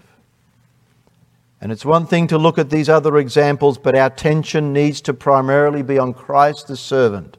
And 1.59 1.71
it's 1.71 1.83
one 1.83 2.05
thing 2.05 2.27
to 2.27 2.37
look 2.37 2.59
at 2.59 2.69
these 2.69 2.89
other 2.89 3.17
examples, 3.17 3.79
but 3.79 3.95
our 3.97 4.05
attention 4.05 4.71
needs 4.71 5.01
to 5.01 5.13
primarily 5.13 5.81
be 5.81 5.97
on 5.97 6.13
Christ 6.13 6.67
the 6.67 6.77
servant. 6.77 7.37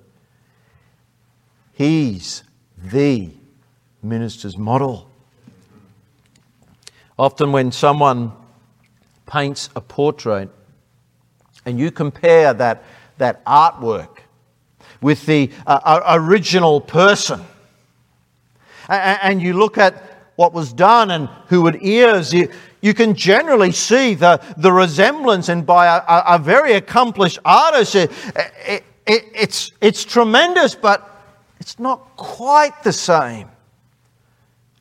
He's 1.72 2.42
the 2.76 3.30
minister's 4.02 4.58
model. 4.58 5.08
Often, 7.18 7.52
when 7.52 7.70
someone 7.70 8.32
paints 9.26 9.70
a 9.76 9.80
portrait 9.80 10.50
and 11.64 11.78
you 11.78 11.90
compare 11.90 12.52
that, 12.54 12.82
that 13.18 13.44
artwork 13.44 14.15
with 15.06 15.24
the 15.24 15.48
uh, 15.68 16.00
original 16.08 16.80
person. 16.80 17.40
And 18.88 19.40
you 19.40 19.52
look 19.52 19.78
at 19.78 19.94
what 20.34 20.52
was 20.52 20.72
done 20.72 21.12
and 21.12 21.28
who 21.46 21.68
it 21.68 21.76
is, 21.80 22.34
you, 22.34 22.48
you 22.80 22.92
can 22.92 23.14
generally 23.14 23.70
see 23.70 24.14
the, 24.14 24.42
the 24.56 24.72
resemblance, 24.72 25.48
and 25.48 25.64
by 25.64 25.86
a, 25.86 26.34
a 26.34 26.38
very 26.40 26.72
accomplished 26.72 27.38
artist, 27.44 27.94
it, 27.94 28.10
it, 28.66 28.84
it, 29.06 29.24
it's, 29.32 29.70
it's 29.80 30.04
tremendous, 30.04 30.74
but 30.74 30.98
it's 31.60 31.78
not 31.78 32.16
quite 32.16 32.82
the 32.82 32.92
same. 32.92 33.48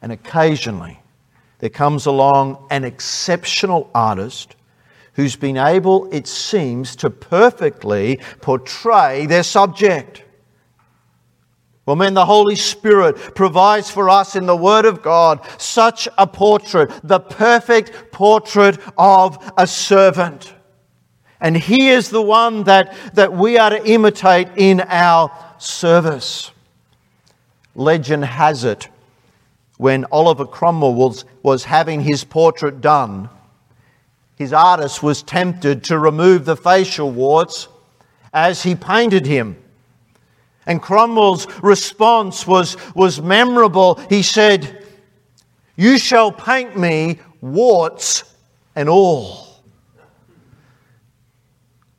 And 0.02 0.12
occasionally, 0.12 1.00
there 1.60 1.70
comes 1.70 2.08
along 2.08 2.66
an 2.72 2.84
exceptional 2.84 3.92
artist 3.94 4.56
who's 5.16 5.36
been 5.36 5.58
able, 5.58 6.08
it 6.12 6.28
seems, 6.28 6.96
to 6.98 7.10
perfectly 7.10 8.20
portray 8.42 9.26
their 9.26 9.44
subject. 9.44 10.24
Well, 11.86 11.96
man, 11.96 12.16
the 12.16 12.26
Holy 12.26 12.56
Spirit 12.56 13.36
provides 13.36 13.92
for 13.92 14.10
us 14.10 14.36
in 14.36 14.46
the 14.46 14.56
Word 14.56 14.86
of 14.86 15.02
God 15.02 15.46
such 15.60 16.08
a 16.18 16.26
portrait, 16.26 16.92
the 17.04 17.20
perfect 17.20 18.12
portrait 18.12 18.80
of 18.98 19.54
a 19.58 19.68
servant. 19.68 20.54
And 21.40 21.56
He 21.56 21.90
is 21.90 22.10
the 22.10 22.22
one 22.22 22.64
that, 22.64 22.96
that 23.14 23.34
we 23.34 23.58
are 23.58 23.70
to 23.70 23.88
imitate 23.88 24.48
in 24.56 24.82
our 24.82 25.32
service. 25.60 26.52
Legend 27.76 28.26
has 28.26 28.64
it 28.64 28.90
when 29.78 30.06
Oliver 30.12 30.46
Cromwell 30.46 30.94
was, 30.94 31.26
was 31.44 31.66
having 31.66 32.02
his 32.02 32.24
portrait 32.24 32.82
done, 32.82 33.30
his 34.36 34.54
artist 34.54 35.02
was 35.02 35.24
tempted 35.24 35.86
to 35.86 35.98
remove 35.98 36.46
the 36.46 36.58
facial 36.58 37.10
warts 37.10 37.68
as 38.34 38.64
he 38.64 38.76
painted 38.76 39.26
him. 39.26 39.58
And 40.66 40.82
Cromwell's 40.82 41.48
response 41.62 42.46
was, 42.46 42.76
was 42.96 43.22
memorable. 43.22 43.96
He 44.10 44.24
said, 44.24 44.84
You 45.76 45.98
shall 45.98 46.32
paint 46.32 46.78
me 46.78 47.20
warts 47.40 48.24
and 48.76 48.90
all. 48.90 49.46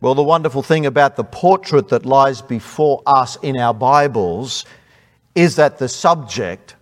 Well, 0.01 0.15
the 0.15 0.23
wonderful 0.23 0.63
thing 0.63 0.85
about 0.85 1.17
the 1.17 1.25
portrait 1.25 1.89
that 1.89 2.05
lies 2.05 2.43
before 2.43 3.03
us 3.07 3.39
in 3.43 3.59
our 3.59 3.73
Bibles 3.73 4.67
is 5.35 5.57
that 5.57 5.79
the 5.79 5.89
subject, 5.89 6.77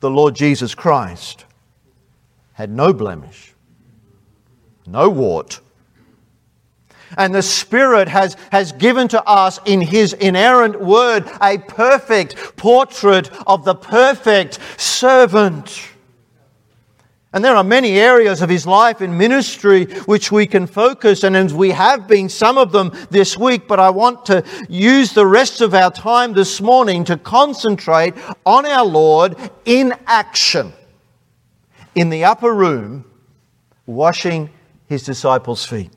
the 0.00 0.10
Lord 0.10 0.34
Jesus 0.34 0.74
Christ, 0.74 1.44
had 2.54 2.70
no 2.70 2.92
blemish, 2.94 3.54
no 4.86 5.08
wart. 5.08 5.60
And 7.16 7.34
the 7.34 7.42
Spirit 7.42 8.08
has, 8.08 8.36
has 8.50 8.72
given 8.72 9.08
to 9.08 9.22
us 9.24 9.60
in 9.64 9.80
His 9.80 10.12
inerrant 10.12 10.80
word 10.80 11.30
a 11.40 11.58
perfect 11.58 12.56
portrait 12.56 13.30
of 13.46 13.64
the 13.64 13.74
perfect 13.74 14.58
servant. 14.76 15.90
And 17.32 17.44
there 17.44 17.54
are 17.54 17.64
many 17.64 17.98
areas 17.98 18.40
of 18.40 18.48
his 18.48 18.66
life 18.66 19.02
and 19.02 19.18
ministry 19.18 19.84
which 20.06 20.32
we 20.32 20.46
can 20.46 20.66
focus, 20.66 21.22
and 21.22 21.36
as 21.36 21.52
we 21.52 21.70
have 21.70 22.08
been 22.08 22.30
some 22.30 22.56
of 22.56 22.72
them 22.72 22.92
this 23.10 23.36
week, 23.36 23.68
but 23.68 23.78
I 23.78 23.90
want 23.90 24.24
to 24.26 24.42
use 24.70 25.12
the 25.12 25.26
rest 25.26 25.60
of 25.60 25.74
our 25.74 25.90
time 25.90 26.32
this 26.32 26.62
morning 26.62 27.04
to 27.04 27.18
concentrate 27.18 28.14
on 28.46 28.64
our 28.64 28.86
Lord 28.86 29.36
in 29.66 29.92
action 30.06 30.72
in 31.94 32.08
the 32.08 32.24
upper 32.24 32.54
room, 32.54 33.04
washing 33.84 34.48
his 34.88 35.02
disciples' 35.02 35.64
feet. 35.64 35.90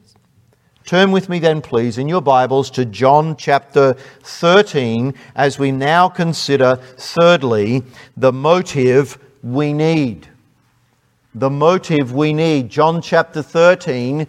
Turn 0.86 1.12
with 1.12 1.30
me 1.30 1.40
then, 1.40 1.62
please, 1.62 1.98
in 1.98 2.08
your 2.08 2.22
Bibles 2.22 2.72
to 2.72 2.86
John 2.86 3.36
chapter 3.36 3.94
13 4.24 5.14
as 5.36 5.60
we 5.60 5.72
now 5.72 6.10
consider, 6.10 6.78
thirdly, 6.98 7.84
the 8.18 8.34
motive 8.34 9.20
we 9.44 9.74
need 9.74 10.28
the 11.36 11.50
motive 11.50 12.14
we 12.14 12.34
need. 12.34 12.70
John 12.70 13.02
chapter 13.02 13.42
13, 13.42 14.28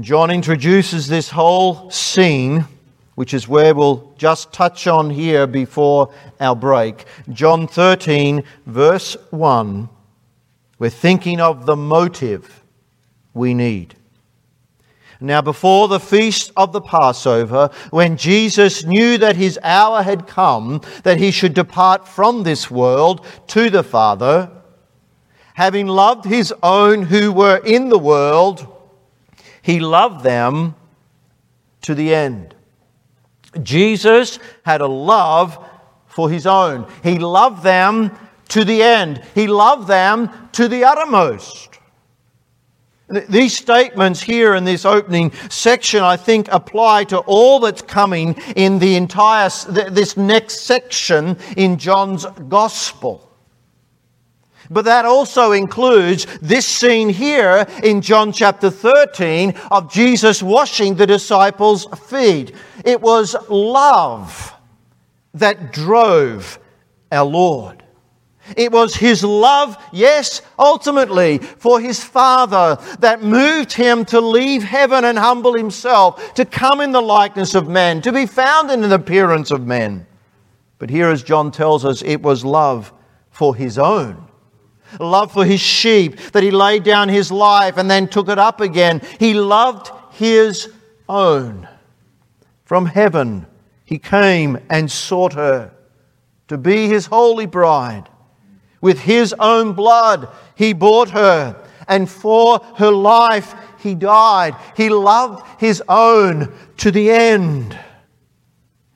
John 0.00 0.30
introduces 0.30 1.06
this 1.06 1.30
whole 1.30 1.90
scene, 1.90 2.64
which 3.14 3.34
is 3.34 3.46
where 3.46 3.74
we'll 3.74 4.12
just 4.16 4.52
touch 4.52 4.86
on 4.86 5.10
here 5.10 5.46
before 5.46 6.12
our 6.40 6.56
break. 6.56 7.04
John 7.30 7.66
13, 7.66 8.42
verse 8.66 9.16
1, 9.30 9.88
we're 10.78 10.90
thinking 10.90 11.40
of 11.40 11.66
the 11.66 11.76
motive 11.76 12.61
we 13.34 13.54
need. 13.54 13.94
Now, 15.20 15.40
before 15.40 15.86
the 15.86 16.00
feast 16.00 16.50
of 16.56 16.72
the 16.72 16.80
Passover, 16.80 17.70
when 17.90 18.16
Jesus 18.16 18.84
knew 18.84 19.18
that 19.18 19.36
his 19.36 19.58
hour 19.62 20.02
had 20.02 20.26
come, 20.26 20.80
that 21.04 21.18
he 21.18 21.30
should 21.30 21.54
depart 21.54 22.08
from 22.08 22.42
this 22.42 22.68
world 22.70 23.24
to 23.48 23.70
the 23.70 23.84
Father, 23.84 24.50
having 25.54 25.86
loved 25.86 26.24
his 26.24 26.52
own 26.62 27.02
who 27.02 27.30
were 27.30 27.58
in 27.58 27.88
the 27.88 27.98
world, 27.98 28.66
he 29.62 29.78
loved 29.78 30.24
them 30.24 30.74
to 31.82 31.94
the 31.94 32.12
end. 32.12 32.56
Jesus 33.62 34.40
had 34.64 34.80
a 34.80 34.86
love 34.86 35.64
for 36.06 36.28
his 36.30 36.46
own. 36.46 36.90
He 37.02 37.18
loved 37.18 37.62
them 37.62 38.10
to 38.48 38.64
the 38.64 38.82
end. 38.82 39.22
He 39.34 39.46
loved 39.46 39.86
them 39.86 40.30
to 40.52 40.68
the 40.68 40.84
uttermost. 40.84 41.71
These 43.28 43.56
statements 43.56 44.22
here 44.22 44.54
in 44.54 44.64
this 44.64 44.86
opening 44.86 45.32
section, 45.50 46.02
I 46.02 46.16
think, 46.16 46.48
apply 46.50 47.04
to 47.04 47.18
all 47.18 47.60
that's 47.60 47.82
coming 47.82 48.34
in 48.56 48.78
the 48.78 48.96
entire, 48.96 49.50
this 49.68 50.16
next 50.16 50.62
section 50.62 51.36
in 51.56 51.76
John's 51.76 52.24
Gospel. 52.48 53.28
But 54.70 54.86
that 54.86 55.04
also 55.04 55.52
includes 55.52 56.26
this 56.40 56.66
scene 56.66 57.10
here 57.10 57.66
in 57.82 58.00
John 58.00 58.32
chapter 58.32 58.70
13 58.70 59.54
of 59.70 59.92
Jesus 59.92 60.42
washing 60.42 60.94
the 60.94 61.06
disciples' 61.06 61.84
feet. 62.08 62.54
It 62.82 63.02
was 63.02 63.36
love 63.50 64.54
that 65.34 65.72
drove 65.72 66.58
our 67.10 67.26
Lord. 67.26 67.81
It 68.56 68.72
was 68.72 68.94
his 68.96 69.22
love, 69.22 69.76
yes, 69.92 70.42
ultimately, 70.58 71.38
for 71.38 71.80
his 71.80 72.02
Father 72.02 72.76
that 72.98 73.22
moved 73.22 73.72
him 73.72 74.04
to 74.06 74.20
leave 74.20 74.62
heaven 74.62 75.04
and 75.04 75.18
humble 75.18 75.54
himself, 75.54 76.34
to 76.34 76.44
come 76.44 76.80
in 76.80 76.92
the 76.92 77.00
likeness 77.00 77.54
of 77.54 77.68
men, 77.68 78.02
to 78.02 78.12
be 78.12 78.26
found 78.26 78.70
in 78.70 78.82
an 78.84 78.92
appearance 78.92 79.50
of 79.50 79.66
men. 79.66 80.06
But 80.78 80.90
here, 80.90 81.08
as 81.08 81.22
John 81.22 81.52
tells 81.52 81.84
us, 81.84 82.02
it 82.02 82.22
was 82.22 82.44
love 82.44 82.92
for 83.30 83.54
his 83.54 83.78
own 83.78 84.28
love 85.00 85.32
for 85.32 85.44
his 85.44 85.60
sheep, 85.60 86.18
that 86.32 86.42
he 86.42 86.50
laid 86.50 86.82
down 86.84 87.08
his 87.08 87.30
life 87.30 87.76
and 87.76 87.90
then 87.90 88.08
took 88.08 88.28
it 88.28 88.38
up 88.38 88.60
again. 88.60 89.00
He 89.18 89.34
loved 89.34 89.90
his 90.12 90.70
own. 91.08 91.68
From 92.64 92.86
heaven, 92.86 93.46
he 93.84 93.98
came 93.98 94.58
and 94.70 94.90
sought 94.90 95.34
her 95.34 95.72
to 96.48 96.58
be 96.58 96.88
his 96.88 97.06
holy 97.06 97.46
bride. 97.46 98.08
With 98.82 99.00
his 99.00 99.34
own 99.38 99.72
blood, 99.72 100.28
he 100.54 100.74
bought 100.74 101.10
her, 101.10 101.56
and 101.88 102.10
for 102.10 102.58
her 102.76 102.90
life, 102.90 103.54
he 103.78 103.94
died. 103.94 104.54
He 104.76 104.90
loved 104.90 105.46
his 105.58 105.82
own 105.88 106.52
to 106.78 106.90
the 106.90 107.10
end. 107.10 107.78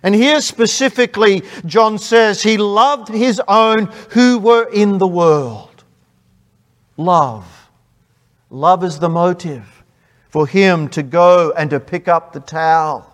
And 0.03 0.15
here 0.15 0.41
specifically, 0.41 1.43
John 1.65 1.99
says 1.99 2.43
he 2.43 2.59
loved 2.59 3.09
his 3.09 3.41
own 3.49 3.87
who 4.11 4.39
were 4.39 4.69
in 4.69 4.99
the 4.99 5.09
world 5.09 5.85
love. 6.97 7.71
Love 8.51 8.85
is 8.85 8.99
the 8.99 9.09
motive 9.09 9.85
for 10.29 10.47
him 10.47 10.89
to 10.89 11.03
go 11.03 11.53
and 11.57 11.71
to 11.71 11.81
pick 11.81 12.09
up 12.09 12.33
the 12.33 12.41
towel 12.41 13.13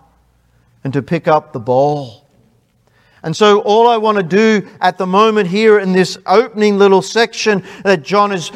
and 0.83 0.93
to 0.93 1.01
pick 1.01 1.27
up 1.27 1.53
the 1.53 1.59
bowl. 1.59 2.22
And 3.23 3.35
so, 3.35 3.61
all 3.61 3.87
I 3.87 3.95
want 3.95 4.17
to 4.17 4.23
do 4.23 4.67
at 4.81 4.97
the 4.97 5.07
moment 5.07 5.47
here 5.47 5.79
in 5.79 5.93
this 5.93 6.17
opening 6.25 6.77
little 6.77 7.01
section 7.01 7.63
that 7.83 8.03
John 8.03 8.33
is 8.33 8.51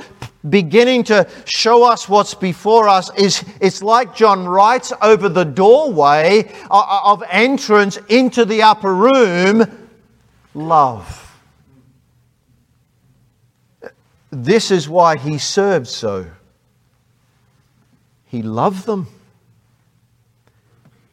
beginning 0.49 1.03
to 1.05 1.27
show 1.45 1.83
us 1.83 2.07
what's 2.09 2.33
before 2.33 2.89
us 2.89 3.09
is 3.17 3.43
it's 3.61 3.81
like 3.81 4.13
John 4.13 4.45
writes 4.45 4.91
over 5.01 5.29
the 5.29 5.45
doorway 5.45 6.51
of 6.69 7.23
entrance 7.29 7.97
into 8.09 8.43
the 8.43 8.61
upper 8.63 8.93
room 8.93 9.89
love. 10.53 11.23
This 14.29 14.71
is 14.71 14.89
why 14.89 15.17
he 15.17 15.37
served 15.37 15.87
so. 15.87 16.27
He 18.25 18.41
loved 18.41 18.85
them. 18.85 19.07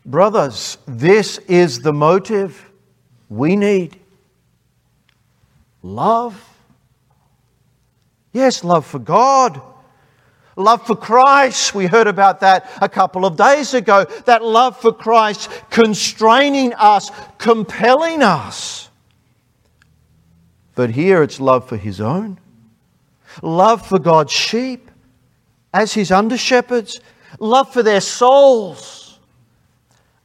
Brothers, 0.05 0.77
this 0.87 1.39
is 1.39 1.81
the 1.81 1.93
motive 1.93 2.71
we 3.37 3.57
need 3.57 3.99
love. 5.83 6.41
Yes, 8.33 8.65
love 8.65 8.87
for 8.87 8.99
God. 8.99 9.61
Love 10.57 10.87
for 10.87 10.97
Christ. 10.97 11.75
We 11.75 11.87
heard 11.87 12.07
about 12.07 12.41
that 12.41 12.71
a 12.81 12.89
couple 12.89 13.25
of 13.25 13.37
days 13.37 13.75
ago. 13.75 14.05
That 14.27 14.45
love 14.45 14.81
for 14.81 14.93
Christ 14.93 15.51
constraining 15.71 16.73
us, 16.75 17.11
compelling 17.39 18.23
us. 18.23 18.89
But 20.75 20.91
here 20.91 21.23
it's 21.23 21.41
love 21.41 21.69
for 21.69 21.77
His 21.77 22.01
own 22.01 22.39
love 23.43 23.87
for 23.87 23.99
God's 23.99 24.33
sheep 24.33 24.91
as 25.73 25.93
his 25.93 26.11
under 26.11 26.37
shepherds, 26.37 27.01
love 27.39 27.73
for 27.73 27.83
their 27.83 28.01
souls, 28.01 29.19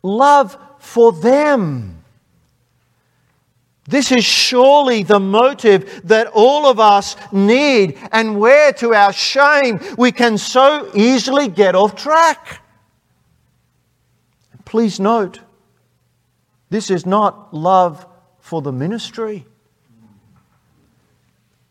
love 0.03 0.57
for 0.79 1.11
them. 1.11 1.98
This 3.89 4.11
is 4.11 4.23
surely 4.23 5.01
the 5.01 5.19
motive 5.19 6.01
that 6.03 6.27
all 6.27 6.67
of 6.67 6.79
us 6.79 7.15
need, 7.31 7.97
and 8.11 8.39
where, 8.39 8.71
to 8.73 8.93
our 8.93 9.11
shame, 9.11 9.79
we 9.97 10.11
can 10.11 10.37
so 10.37 10.91
easily 10.93 11.47
get 11.47 11.73
off 11.73 11.95
track. 11.95 12.61
Please 14.63 14.99
note, 14.99 15.39
this 16.69 16.91
is 16.91 17.07
not 17.07 17.51
love 17.51 18.05
for 18.37 18.61
the 18.61 18.71
ministry. 18.71 19.47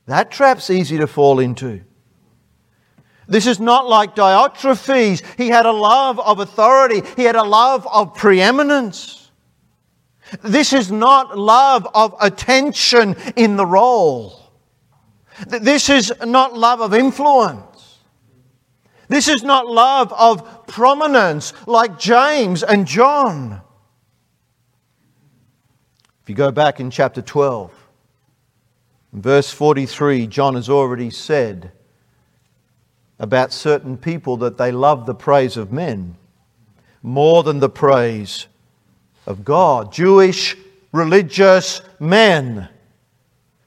That 0.06 0.32
trap's 0.32 0.70
easy 0.70 0.98
to 0.98 1.06
fall 1.06 1.38
into. 1.38 1.82
This 3.28 3.46
is 3.46 3.60
not 3.60 3.88
like 3.88 4.16
Diotrephes. 4.16 5.22
He 5.36 5.50
had 5.50 5.66
a 5.66 5.72
love 5.72 6.18
of 6.18 6.40
authority, 6.40 7.02
he 7.14 7.22
had 7.22 7.36
a 7.36 7.44
love 7.44 7.86
of 7.86 8.14
preeminence. 8.14 9.17
This 10.43 10.72
is 10.72 10.91
not 10.91 11.39
love 11.39 11.87
of 11.95 12.14
attention 12.20 13.16
in 13.37 13.57
the 13.57 13.66
role. 13.66 14.53
This 15.47 15.89
is 15.89 16.12
not 16.24 16.55
love 16.55 16.81
of 16.81 16.95
influence. 16.95 17.99
This 19.09 19.29
is 19.29 19.43
not 19.43 19.66
love 19.66 20.12
of 20.12 20.66
prominence 20.66 21.53
like 21.66 21.99
James 21.99 22.62
and 22.62 22.87
John. 22.87 23.62
If 26.22 26.29
you 26.29 26.35
go 26.35 26.51
back 26.51 26.79
in 26.79 26.91
chapter 26.91 27.22
12, 27.22 27.72
in 29.14 29.22
verse 29.22 29.51
43, 29.51 30.26
John 30.26 30.57
has 30.57 30.68
already 30.68 31.09
said 31.09 31.72
about 33.18 33.53
certain 33.53 33.97
people 33.97 34.37
that 34.39 34.59
they 34.59 34.70
love 34.70 35.07
the 35.07 35.14
praise 35.14 35.57
of 35.57 35.72
men 35.72 36.16
more 37.03 37.43
than 37.43 37.61
the 37.61 37.70
praise 37.70 38.47
of 39.29 39.45
God. 39.45 39.93
Jewish 39.93 40.57
religious 40.91 41.83
men 42.01 42.68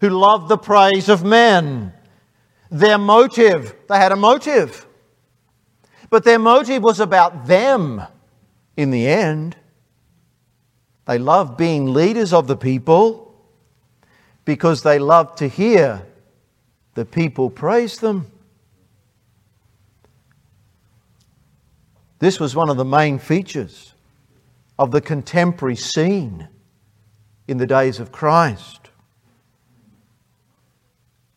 who 0.02 0.10
loved 0.10 0.50
the 0.50 0.58
praise 0.58 1.08
of 1.08 1.24
men. 1.24 1.94
Their 2.72 2.98
motive, 2.98 3.76
they 3.88 3.98
had 3.98 4.12
a 4.12 4.16
motive. 4.16 4.88
But 6.10 6.24
their 6.24 6.40
motive 6.40 6.82
was 6.82 7.00
about 7.00 7.46
them 7.46 8.02
in 8.76 8.90
the 8.90 9.08
end. 9.08 9.56
They 11.06 11.20
loved 11.20 11.58
being 11.58 11.94
leaders 11.94 12.34
of 12.34 12.48
the 12.48 12.58
people 12.58 13.36
because 14.44 14.82
they 14.82 14.98
loved 14.98 15.38
to 15.38 15.48
hear 15.48 16.02
the 16.96 17.06
people 17.06 17.52
praise 17.52 18.00
them. 18.00 18.26
This 22.18 22.40
was 22.40 22.56
one 22.56 22.70
of 22.70 22.78
the 22.78 22.86
main 22.86 23.20
features 23.20 23.91
of 24.78 24.92
the 24.92 25.02
contemporary 25.02 25.76
scene 25.76 26.48
in 27.48 27.58
the 27.58 27.68
days 27.68 28.00
of 28.00 28.12
Christ. 28.12 28.90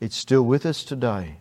It's 0.00 0.16
still 0.16 0.42
with 0.42 0.66
us 0.66 0.84
today. 0.84 1.38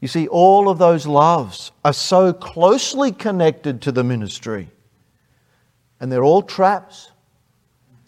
You 0.00 0.08
see, 0.08 0.26
all 0.26 0.68
of 0.68 0.78
those 0.78 1.06
loves 1.06 1.70
are 1.84 1.92
so 1.92 2.32
closely 2.32 3.12
connected 3.12 3.82
to 3.82 3.92
the 3.92 4.02
ministry, 4.02 4.68
and 6.00 6.10
they're 6.10 6.24
all 6.24 6.42
traps, 6.42 7.12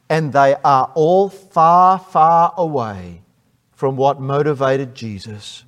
and 0.09 0.33
they 0.33 0.57
are 0.65 0.91
all 0.95 1.29
far, 1.29 1.99
far 1.99 2.53
away 2.57 3.23
from 3.73 3.97
what 3.97 4.21
motivated 4.21 4.95
Jesus. 4.95 5.65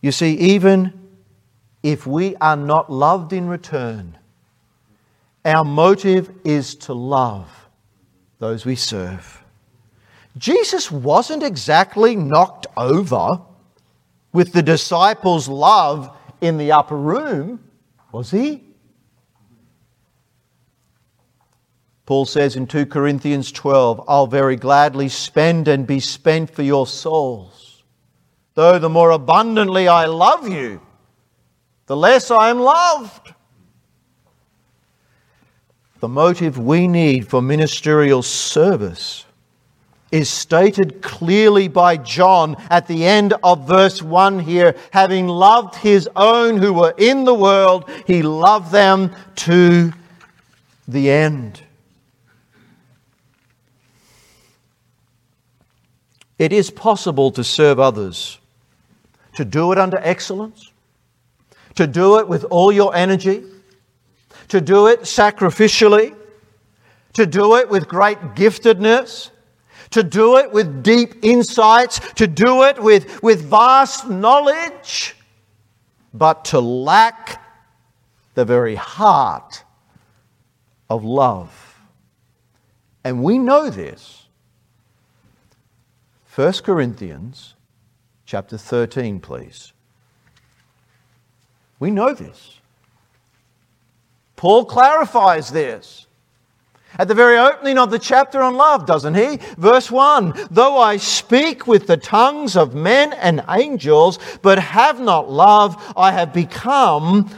You 0.00 0.12
see, 0.12 0.34
even 0.34 0.99
if 1.82 2.06
we 2.06 2.36
are 2.36 2.56
not 2.56 2.90
loved 2.90 3.32
in 3.32 3.48
return, 3.48 4.18
our 5.44 5.64
motive 5.64 6.30
is 6.44 6.74
to 6.74 6.92
love 6.92 7.68
those 8.38 8.64
we 8.64 8.74
serve. 8.74 9.42
Jesus 10.36 10.90
wasn't 10.90 11.42
exactly 11.42 12.14
knocked 12.16 12.66
over 12.76 13.40
with 14.32 14.52
the 14.52 14.62
disciples' 14.62 15.48
love 15.48 16.16
in 16.40 16.56
the 16.56 16.72
upper 16.72 16.96
room, 16.96 17.60
was 18.12 18.30
he? 18.30 18.62
Paul 22.06 22.26
says 22.26 22.56
in 22.56 22.66
2 22.66 22.86
Corinthians 22.86 23.52
12, 23.52 24.04
I'll 24.08 24.26
very 24.26 24.56
gladly 24.56 25.08
spend 25.08 25.68
and 25.68 25.86
be 25.86 26.00
spent 26.00 26.50
for 26.50 26.62
your 26.62 26.86
souls. 26.86 27.84
Though 28.54 28.78
the 28.78 28.88
more 28.88 29.12
abundantly 29.12 29.86
I 29.86 30.06
love 30.06 30.48
you, 30.48 30.80
the 31.90 31.96
less 31.96 32.30
I 32.30 32.50
am 32.50 32.60
loved. 32.60 33.34
The 35.98 36.06
motive 36.06 36.56
we 36.56 36.86
need 36.86 37.26
for 37.26 37.42
ministerial 37.42 38.22
service 38.22 39.24
is 40.12 40.28
stated 40.28 41.02
clearly 41.02 41.66
by 41.66 41.96
John 41.96 42.54
at 42.70 42.86
the 42.86 43.04
end 43.04 43.34
of 43.42 43.66
verse 43.66 44.00
1 44.00 44.38
here. 44.38 44.76
Having 44.92 45.26
loved 45.26 45.74
his 45.74 46.08
own 46.14 46.58
who 46.58 46.72
were 46.72 46.94
in 46.96 47.24
the 47.24 47.34
world, 47.34 47.90
he 48.06 48.22
loved 48.22 48.70
them 48.70 49.10
to 49.38 49.92
the 50.86 51.10
end. 51.10 51.60
It 56.38 56.52
is 56.52 56.70
possible 56.70 57.32
to 57.32 57.42
serve 57.42 57.80
others 57.80 58.38
to 59.34 59.44
do 59.44 59.72
it 59.72 59.78
under 59.78 59.98
excellence, 59.98 60.69
to 61.80 61.86
do 61.86 62.18
it 62.18 62.28
with 62.28 62.44
all 62.50 62.70
your 62.70 62.94
energy, 62.94 63.42
to 64.48 64.60
do 64.60 64.88
it 64.88 65.00
sacrificially, 65.00 66.14
to 67.14 67.24
do 67.24 67.56
it 67.56 67.70
with 67.70 67.88
great 67.88 68.18
giftedness, 68.34 69.30
to 69.88 70.02
do 70.02 70.36
it 70.36 70.52
with 70.52 70.82
deep 70.82 71.24
insights, 71.24 71.98
to 72.16 72.26
do 72.26 72.64
it 72.64 72.78
with, 72.82 73.22
with 73.22 73.40
vast 73.40 74.10
knowledge, 74.10 75.16
but 76.12 76.44
to 76.44 76.60
lack 76.60 77.42
the 78.34 78.44
very 78.44 78.74
heart 78.74 79.64
of 80.90 81.02
love. 81.02 81.80
And 83.04 83.22
we 83.22 83.38
know 83.38 83.70
this. 83.70 84.26
1 86.34 86.52
Corinthians 86.62 87.54
chapter 88.26 88.58
13, 88.58 89.18
please. 89.20 89.72
We 91.80 91.90
know 91.90 92.14
this. 92.14 92.60
Paul 94.36 94.64
clarifies 94.66 95.50
this. 95.50 96.06
At 96.98 97.08
the 97.08 97.14
very 97.14 97.38
opening 97.38 97.78
of 97.78 97.90
the 97.90 97.98
chapter 97.98 98.42
on 98.42 98.56
love, 98.56 98.84
doesn't 98.84 99.14
he? 99.14 99.38
Verse 99.56 99.90
1 99.90 100.48
Though 100.50 100.78
I 100.78 100.96
speak 100.96 101.66
with 101.66 101.86
the 101.86 101.96
tongues 101.96 102.56
of 102.56 102.74
men 102.74 103.12
and 103.14 103.44
angels, 103.48 104.18
but 104.42 104.58
have 104.58 105.00
not 105.00 105.30
love, 105.30 105.76
I 105.96 106.12
have 106.12 106.32
become 106.32 107.30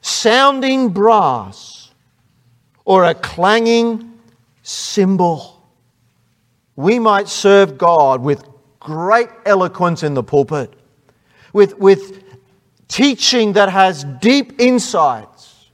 sounding 0.00 0.90
brass 0.90 1.90
or 2.84 3.04
a 3.04 3.14
clanging 3.14 4.18
cymbal. 4.62 5.62
We 6.74 6.98
might 6.98 7.28
serve 7.28 7.78
God 7.78 8.22
with 8.22 8.44
great 8.80 9.28
eloquence 9.46 10.02
in 10.02 10.14
the 10.14 10.22
pulpit, 10.22 10.72
with, 11.52 11.78
with 11.78 12.25
teaching 12.88 13.54
that 13.54 13.68
has 13.68 14.04
deep 14.20 14.60
insights. 14.60 15.70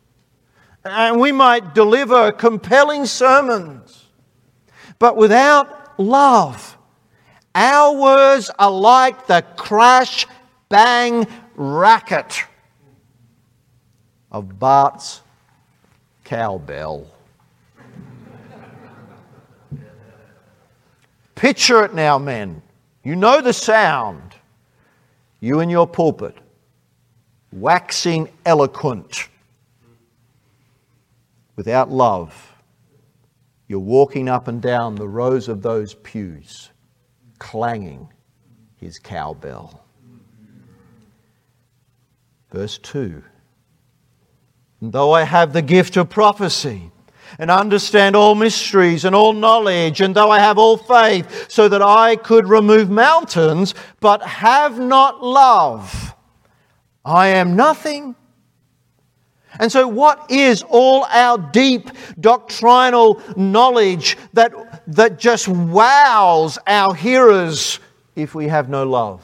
And 0.85 1.21
we 1.21 1.33
might 1.33 1.75
deliver 1.75 2.33
compelling 2.33 3.07
sermons. 3.07 4.07
But 4.99 5.17
without 5.17 5.99
love, 6.01 6.77
our 7.55 7.95
words 7.95 8.51
are 8.59 8.71
like 8.71 9.27
the 9.27 9.45
crash, 9.57 10.27
bang, 10.69 11.27
racket 11.55 12.45
of 14.31 14.59
Bart's 14.59 15.21
cowbell. 16.25 17.07
Picture 21.35 21.85
it 21.85 21.93
now, 21.93 22.19
men. 22.19 22.63
You 23.03 23.17
know 23.17 23.41
the 23.41 23.53
sound. 23.53 24.35
You 25.41 25.61
in 25.61 25.69
your 25.69 25.89
pulpit, 25.89 26.37
waxing 27.53 28.29
eloquent. 28.45 29.29
Without 31.57 31.91
love, 31.91 32.55
you're 33.69 33.79
walking 33.79 34.29
up 34.29 34.49
and 34.49 34.61
down 34.61 34.95
the 34.95 35.09
rows 35.09 35.49
of 35.49 35.63
those 35.63 35.95
pews, 35.95 36.71
clanging 37.39 38.09
his 38.77 38.99
cowbell. 38.99 39.85
Verse 42.51 42.79
2 42.79 43.23
And 44.81 44.93
though 44.93 45.13
I 45.13 45.23
have 45.23 45.53
the 45.53 45.63
gift 45.63 45.97
of 45.97 46.11
prophecy, 46.11 46.91
and 47.39 47.51
understand 47.51 48.15
all 48.15 48.35
mysteries 48.35 49.05
and 49.05 49.15
all 49.15 49.33
knowledge, 49.33 50.01
and 50.01 50.15
though 50.15 50.31
I 50.31 50.39
have 50.39 50.59
all 50.59 50.77
faith, 50.77 51.51
so 51.51 51.69
that 51.69 51.83
I 51.83 52.17
could 52.17 52.47
remove 52.47 52.91
mountains, 52.91 53.75
but 54.01 54.23
have 54.23 54.79
not 54.79 55.23
love, 55.23 56.15
I 57.05 57.29
am 57.29 57.57
nothing. 57.57 58.15
And 59.59 59.71
so, 59.71 59.87
what 59.87 60.31
is 60.31 60.63
all 60.63 61.05
our 61.05 61.37
deep 61.37 61.91
doctrinal 62.19 63.21
knowledge 63.37 64.17
that, 64.33 64.53
that 64.87 65.19
just 65.19 65.47
wows 65.47 66.59
our 66.67 66.95
hearers 66.95 67.79
if 68.17 68.35
we 68.35 68.49
have 68.49 68.69
no 68.69 68.85
love? 68.85 69.23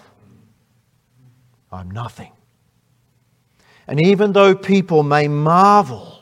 I'm 1.72 1.90
nothing. 1.90 2.32
And 3.86 4.00
even 4.00 4.32
though 4.32 4.54
people 4.54 5.02
may 5.02 5.28
marvel 5.28 6.18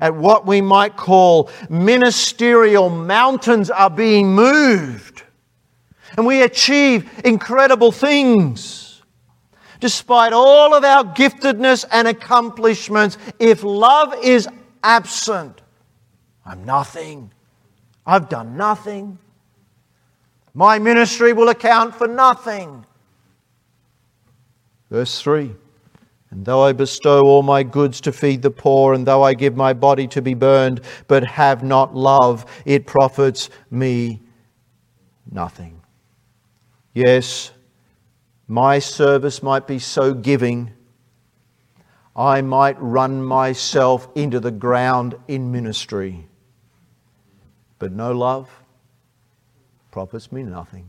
at 0.00 0.14
what 0.14 0.46
we 0.46 0.60
might 0.60 0.96
call 0.96 1.50
ministerial 1.68 2.88
mountains 2.88 3.70
are 3.70 3.90
being 3.90 4.32
moved. 4.34 5.22
And 6.16 6.26
we 6.26 6.42
achieve 6.42 7.10
incredible 7.24 7.92
things. 7.92 8.87
Despite 9.80 10.32
all 10.32 10.74
of 10.74 10.84
our 10.84 11.04
giftedness 11.04 11.84
and 11.90 12.08
accomplishments, 12.08 13.16
if 13.38 13.62
love 13.62 14.14
is 14.22 14.48
absent, 14.82 15.60
I'm 16.44 16.64
nothing. 16.64 17.32
I've 18.06 18.28
done 18.28 18.56
nothing. 18.56 19.18
My 20.54 20.78
ministry 20.78 21.32
will 21.32 21.50
account 21.50 21.94
for 21.94 22.08
nothing. 22.08 22.84
Verse 24.90 25.20
3 25.20 25.54
and 26.30 26.44
though 26.44 26.62
I 26.62 26.72
bestow 26.72 27.22
all 27.22 27.42
my 27.42 27.62
goods 27.62 28.00
to 28.02 28.12
feed 28.12 28.42
the 28.42 28.50
poor, 28.50 28.92
and 28.92 29.06
though 29.06 29.22
I 29.22 29.34
give 29.34 29.56
my 29.56 29.72
body 29.72 30.06
to 30.08 30.20
be 30.20 30.34
burned, 30.34 30.82
but 31.06 31.24
have 31.24 31.62
not 31.62 31.94
love, 31.94 32.44
it 32.66 32.86
profits 32.86 33.48
me 33.70 34.20
nothing. 35.30 35.80
Yes, 36.92 37.52
my 38.48 38.78
service 38.78 39.42
might 39.42 39.66
be 39.66 39.78
so 39.78 40.14
giving, 40.14 40.72
I 42.16 42.40
might 42.40 42.80
run 42.80 43.22
myself 43.22 44.08
into 44.14 44.40
the 44.40 44.50
ground 44.50 45.14
in 45.28 45.52
ministry, 45.52 46.26
but 47.78 47.92
no 47.92 48.12
love 48.12 48.50
profits 49.90 50.32
me 50.32 50.42
nothing. 50.42 50.88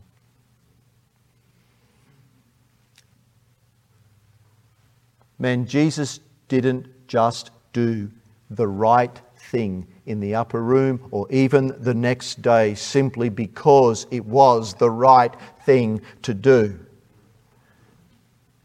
Man, 5.37 5.65
Jesus 5.65 6.19
didn't 6.47 6.87
just 7.07 7.51
do 7.73 8.09
the 8.49 8.67
right 8.67 9.21
thing 9.37 9.87
in 10.05 10.19
the 10.19 10.35
upper 10.35 10.61
room 10.61 11.07
or 11.11 11.27
even 11.31 11.73
the 11.81 11.93
next 11.93 12.41
day 12.41 12.73
simply 12.75 13.29
because 13.29 14.07
it 14.11 14.25
was 14.25 14.73
the 14.73 14.89
right 14.89 15.33
thing 15.65 16.01
to 16.23 16.33
do. 16.33 16.77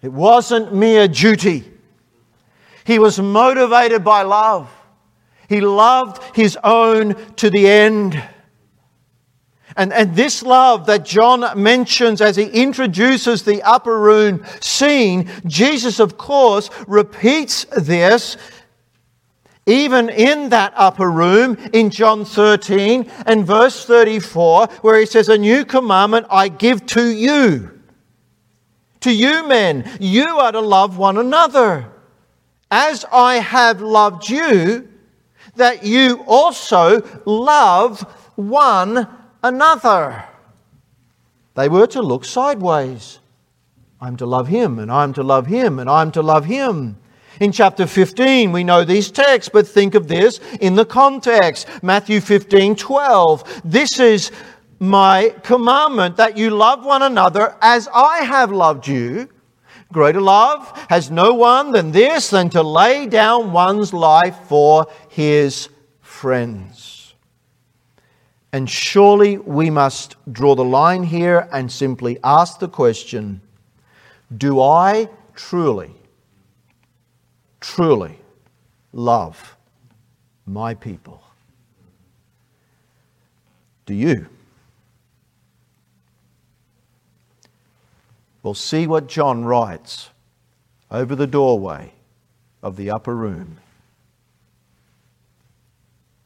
It 0.04 0.12
wasn't 0.12 0.74
mere 0.74 1.08
duty. 1.08 1.64
He 2.84 2.98
was 2.98 3.18
motivated 3.18 4.04
by 4.04 4.20
love. 4.20 4.70
He 5.48 5.62
loved 5.62 6.36
his 6.36 6.58
own 6.62 7.14
to 7.36 7.48
the 7.48 7.66
end. 7.66 8.22
And, 9.78 9.94
and 9.94 10.14
this 10.14 10.42
love 10.42 10.84
that 10.86 11.06
John 11.06 11.60
mentions 11.60 12.20
as 12.20 12.36
he 12.36 12.44
introduces 12.44 13.44
the 13.44 13.62
upper 13.62 13.98
room 13.98 14.44
scene, 14.60 15.30
Jesus, 15.46 15.98
of 16.00 16.18
course, 16.18 16.68
repeats 16.86 17.64
this 17.74 18.36
even 19.64 20.10
in 20.10 20.50
that 20.50 20.74
upper 20.76 21.10
room 21.10 21.56
in 21.72 21.88
John 21.88 22.26
13 22.26 23.10
and 23.24 23.46
verse 23.46 23.86
34, 23.86 24.66
where 24.82 25.00
he 25.00 25.06
says, 25.06 25.30
A 25.30 25.38
new 25.38 25.64
commandment 25.64 26.26
I 26.28 26.48
give 26.48 26.84
to 26.88 27.08
you. 27.08 27.70
To 29.04 29.12
you, 29.12 29.46
men, 29.46 29.84
you 30.00 30.38
are 30.38 30.50
to 30.50 30.62
love 30.62 30.96
one 30.96 31.18
another. 31.18 31.92
As 32.70 33.04
I 33.12 33.34
have 33.34 33.82
loved 33.82 34.30
you, 34.30 34.88
that 35.56 35.84
you 35.84 36.24
also 36.26 37.02
love 37.26 38.00
one 38.34 39.06
another. 39.42 40.24
They 41.52 41.68
were 41.68 41.86
to 41.88 42.00
look 42.00 42.24
sideways. 42.24 43.18
I'm 44.00 44.16
to 44.16 44.24
love 44.24 44.48
him, 44.48 44.78
and 44.78 44.90
I'm 44.90 45.12
to 45.12 45.22
love 45.22 45.48
him, 45.48 45.78
and 45.78 45.90
I'm 45.90 46.10
to 46.12 46.22
love 46.22 46.46
him. 46.46 46.96
In 47.40 47.52
chapter 47.52 47.86
15, 47.86 48.52
we 48.52 48.64
know 48.64 48.84
these 48.84 49.10
texts, 49.10 49.50
but 49.52 49.68
think 49.68 49.94
of 49.94 50.08
this 50.08 50.40
in 50.62 50.76
the 50.76 50.86
context. 50.86 51.68
Matthew 51.82 52.22
15, 52.22 52.74
12. 52.76 53.62
This 53.66 53.98
is 54.00 54.30
my 54.78 55.34
commandment 55.42 56.16
that 56.16 56.36
you 56.36 56.50
love 56.50 56.84
one 56.84 57.02
another 57.02 57.56
as 57.60 57.88
I 57.92 58.24
have 58.24 58.50
loved 58.50 58.86
you. 58.86 59.28
Greater 59.92 60.20
love 60.20 60.86
has 60.88 61.10
no 61.10 61.34
one 61.34 61.72
than 61.72 61.92
this, 61.92 62.30
than 62.30 62.50
to 62.50 62.62
lay 62.62 63.06
down 63.06 63.52
one's 63.52 63.92
life 63.92 64.36
for 64.48 64.86
his 65.08 65.68
friends. 66.00 67.14
And 68.52 68.68
surely 68.68 69.38
we 69.38 69.70
must 69.70 70.16
draw 70.32 70.54
the 70.54 70.64
line 70.64 71.04
here 71.04 71.48
and 71.52 71.70
simply 71.70 72.18
ask 72.22 72.58
the 72.58 72.68
question 72.68 73.40
Do 74.36 74.60
I 74.60 75.08
truly 75.34 75.94
truly 77.64 78.18
love 78.92 79.56
my 80.46 80.74
people? 80.74 81.22
Do 83.86 83.94
you? 83.94 84.26
Well, 88.44 88.52
see 88.52 88.86
what 88.86 89.08
John 89.08 89.46
writes 89.46 90.10
over 90.90 91.16
the 91.16 91.26
doorway 91.26 91.94
of 92.62 92.76
the 92.76 92.90
upper 92.90 93.16
room. 93.16 93.56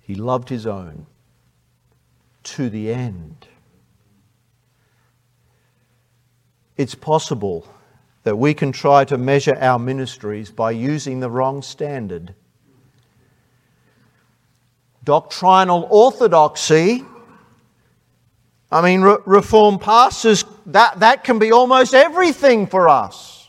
He 0.00 0.16
loved 0.16 0.48
his 0.48 0.66
own 0.66 1.06
to 2.42 2.68
the 2.68 2.92
end. 2.92 3.46
It's 6.76 6.96
possible 6.96 7.68
that 8.24 8.36
we 8.36 8.52
can 8.52 8.72
try 8.72 9.04
to 9.04 9.16
measure 9.16 9.56
our 9.60 9.78
ministries 9.78 10.50
by 10.50 10.72
using 10.72 11.20
the 11.20 11.30
wrong 11.30 11.62
standard. 11.62 12.34
Doctrinal 15.04 15.86
orthodoxy, 15.88 17.04
I 18.70 18.82
mean, 18.82 19.00
re- 19.00 19.16
Reformed 19.24 19.80
pastors, 19.80 20.44
that, 20.66 21.00
that 21.00 21.24
can 21.24 21.38
be 21.38 21.52
almost 21.52 21.94
everything 21.94 22.66
for 22.66 22.88
us. 22.88 23.48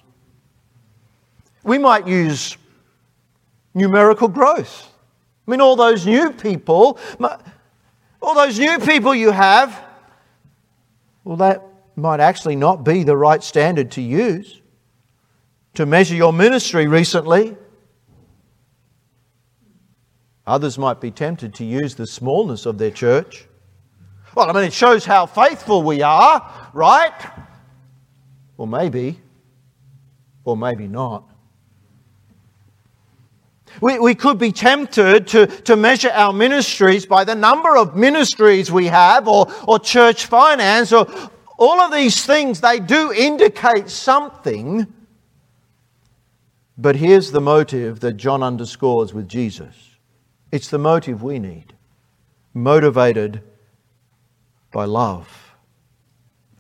We 1.64 1.78
might 1.78 2.08
use 2.08 2.58
numerical 3.74 4.28
growth. 4.28 4.90
I 5.48 5.52
mean, 5.52 5.62
all 5.62 5.76
those 5.76 6.06
new 6.06 6.32
people, 6.32 7.00
all 8.22 8.36
those 8.36 8.58
new 8.58 8.80
people 8.80 9.14
you 9.14 9.32
have, 9.32 9.86
well, 11.24 11.38
that 11.38 11.64
might 11.96 12.20
actually 12.20 12.56
not 12.56 12.84
be 12.84 13.04
the 13.04 13.18
right 13.18 13.44
standard 13.44 13.92
to 13.92 14.02
use 14.02 14.62
to 15.76 15.86
measure 15.86 16.16
your 16.16 16.34
ministry 16.34 16.88
recently. 16.88 17.56
Others 20.48 20.78
might 20.78 21.00
be 21.00 21.12
tempted 21.12 21.54
to 21.56 21.66
use 21.66 21.96
the 21.96 22.08
smallness 22.08 22.66
of 22.66 22.78
their 22.78 22.92
church. 22.92 23.46
Well, 24.36 24.50
I 24.50 24.54
mean, 24.54 24.64
it 24.64 24.74
shows 24.74 25.06
how 25.06 25.26
faithful 25.26 25.84
we 25.84 26.02
are, 26.02 26.70
right? 26.74 27.14
Or 28.58 28.68
maybe, 28.68 29.20
or 30.44 30.56
maybe 30.56 30.88
not. 30.88 31.30
We, 33.82 34.00
we 34.00 34.16
could 34.16 34.38
be 34.38 34.52
tempted 34.52 35.28
to, 35.28 35.48
to 35.48 35.76
measure 35.76 36.10
our 36.10 36.34
ministries 36.34 37.06
by 37.06 37.24
the 37.24 37.36
number 37.36 37.78
of 37.78 37.96
ministries 37.96 38.72
we 38.72 38.88
have 38.88 39.28
or, 39.28 39.48
or 39.68 39.80
church 39.80 40.26
finance 40.26 40.92
or 40.92 41.08
all 41.58 41.82
of 41.82 41.92
these 41.92 42.26
things, 42.26 42.62
they 42.62 42.80
do 42.80 43.12
indicate 43.12 43.90
something. 43.90 44.88
But 46.78 46.96
here's 46.96 47.32
the 47.32 47.42
motive 47.42 48.00
that 48.00 48.14
John 48.14 48.42
underscores 48.42 49.14
with 49.14 49.28
Jesus 49.28 49.76
it's 50.52 50.70
the 50.70 50.80
motive 50.80 51.22
we 51.22 51.38
need, 51.38 51.74
motivated 52.54 53.44
by 54.72 54.86
love. 54.86 55.56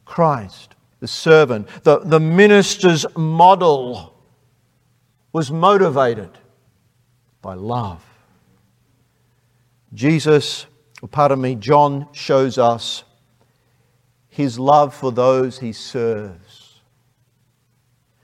Christ, 0.06 0.76
the 1.00 1.08
servant, 1.08 1.68
the, 1.84 2.00
the 2.00 2.20
minister's 2.20 3.06
model, 3.16 4.16
was 5.32 5.52
motivated 5.52 6.32
by 7.42 7.54
love. 7.54 8.04
Jesus, 9.94 10.66
pardon 11.12 11.42
me, 11.42 11.56
John 11.56 12.08
shows 12.12 12.58
us 12.58 13.04
his 14.28 14.60
love 14.60 14.94
for 14.94 15.12
those 15.12 15.60
he 15.60 15.74
serves. 15.74 16.82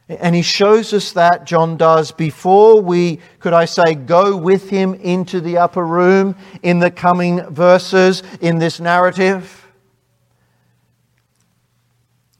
And 0.08 0.36
he 0.36 0.44
shows 0.44 0.94
us 0.94 1.14
that, 1.14 1.46
John 1.46 1.78
does, 1.78 2.12
before 2.12 2.80
we, 2.80 3.20
could 3.40 3.54
I 3.54 3.66
say, 3.66 3.96
go 3.96 4.38
with 4.38 4.70
him 4.70 4.94
into 4.94 5.42
the 5.42 5.58
upper 5.58 5.84
room 5.84 6.36
in 6.62 6.78
the 6.78 6.92
coming 6.92 7.42
verses 7.48 8.22
in 8.40 8.60
this 8.60 8.80
narrative. 8.80 9.65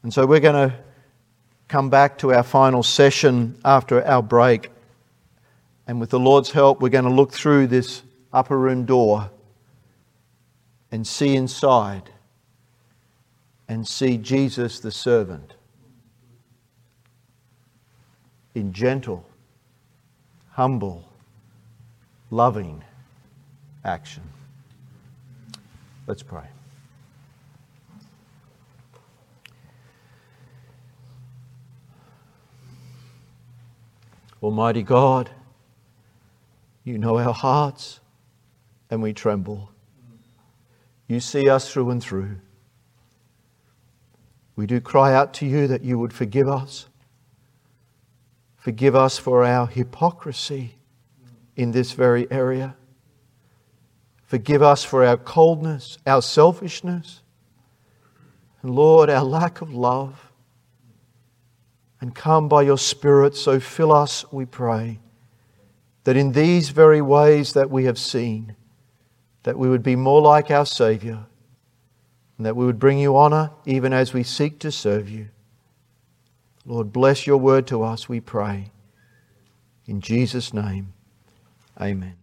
And 0.06 0.14
so 0.14 0.24
we're 0.24 0.38
going 0.38 0.70
to 0.70 0.76
come 1.66 1.90
back 1.90 2.18
to 2.18 2.32
our 2.32 2.44
final 2.44 2.84
session 2.84 3.58
after 3.64 4.06
our 4.06 4.22
break. 4.22 4.70
And 5.88 5.98
with 5.98 6.10
the 6.10 6.20
Lord's 6.20 6.52
help, 6.52 6.80
we're 6.80 6.90
going 6.90 7.06
to 7.06 7.10
look 7.10 7.32
through 7.32 7.66
this 7.66 8.04
upper 8.32 8.56
room 8.56 8.84
door 8.84 9.28
and 10.92 11.04
see 11.04 11.34
inside 11.34 12.08
and 13.66 13.84
see 13.84 14.16
Jesus 14.16 14.78
the 14.78 14.92
servant 14.92 15.54
in 18.54 18.72
gentle, 18.72 19.26
humble, 20.52 21.02
loving 22.30 22.84
action. 23.84 24.22
Let's 26.06 26.22
pray. 26.22 26.46
Almighty 34.46 34.82
God, 34.82 35.30
you 36.84 36.98
know 36.98 37.18
our 37.18 37.34
hearts 37.34 38.00
and 38.90 39.02
we 39.02 39.12
tremble. 39.12 39.70
You 41.06 41.20
see 41.20 41.48
us 41.48 41.70
through 41.70 41.90
and 41.90 42.02
through. 42.02 42.36
We 44.56 44.66
do 44.66 44.80
cry 44.80 45.14
out 45.14 45.34
to 45.34 45.46
you 45.46 45.66
that 45.66 45.82
you 45.82 45.98
would 45.98 46.12
forgive 46.12 46.48
us 46.48 46.86
Forgive 48.66 48.96
us 48.96 49.16
for 49.16 49.44
our 49.44 49.68
hypocrisy 49.68 50.74
in 51.54 51.70
this 51.70 51.92
very 51.92 52.28
area. 52.32 52.74
Forgive 54.24 54.60
us 54.60 54.82
for 54.82 55.04
our 55.04 55.16
coldness, 55.16 55.98
our 56.04 56.20
selfishness, 56.20 57.22
and 58.62 58.74
Lord, 58.74 59.08
our 59.08 59.22
lack 59.22 59.60
of 59.60 59.72
love. 59.72 60.25
And 62.00 62.14
come 62.14 62.48
by 62.48 62.62
your 62.62 62.78
Spirit, 62.78 63.34
so 63.34 63.58
fill 63.58 63.92
us, 63.92 64.24
we 64.30 64.44
pray, 64.44 65.00
that 66.04 66.16
in 66.16 66.32
these 66.32 66.68
very 66.68 67.00
ways 67.00 67.54
that 67.54 67.70
we 67.70 67.84
have 67.84 67.98
seen, 67.98 68.54
that 69.42 69.58
we 69.58 69.68
would 69.68 69.82
be 69.82 69.96
more 69.96 70.20
like 70.20 70.50
our 70.50 70.66
Saviour, 70.66 71.26
and 72.36 72.46
that 72.46 72.54
we 72.54 72.66
would 72.66 72.78
bring 72.78 72.98
you 72.98 73.16
honour 73.16 73.50
even 73.64 73.92
as 73.92 74.12
we 74.12 74.22
seek 74.22 74.58
to 74.60 74.70
serve 74.70 75.08
you. 75.08 75.28
Lord, 76.64 76.92
bless 76.92 77.26
your 77.26 77.38
word 77.38 77.66
to 77.68 77.82
us, 77.82 78.08
we 78.08 78.20
pray. 78.20 78.70
In 79.86 80.00
Jesus' 80.00 80.52
name, 80.52 80.92
amen. 81.80 82.14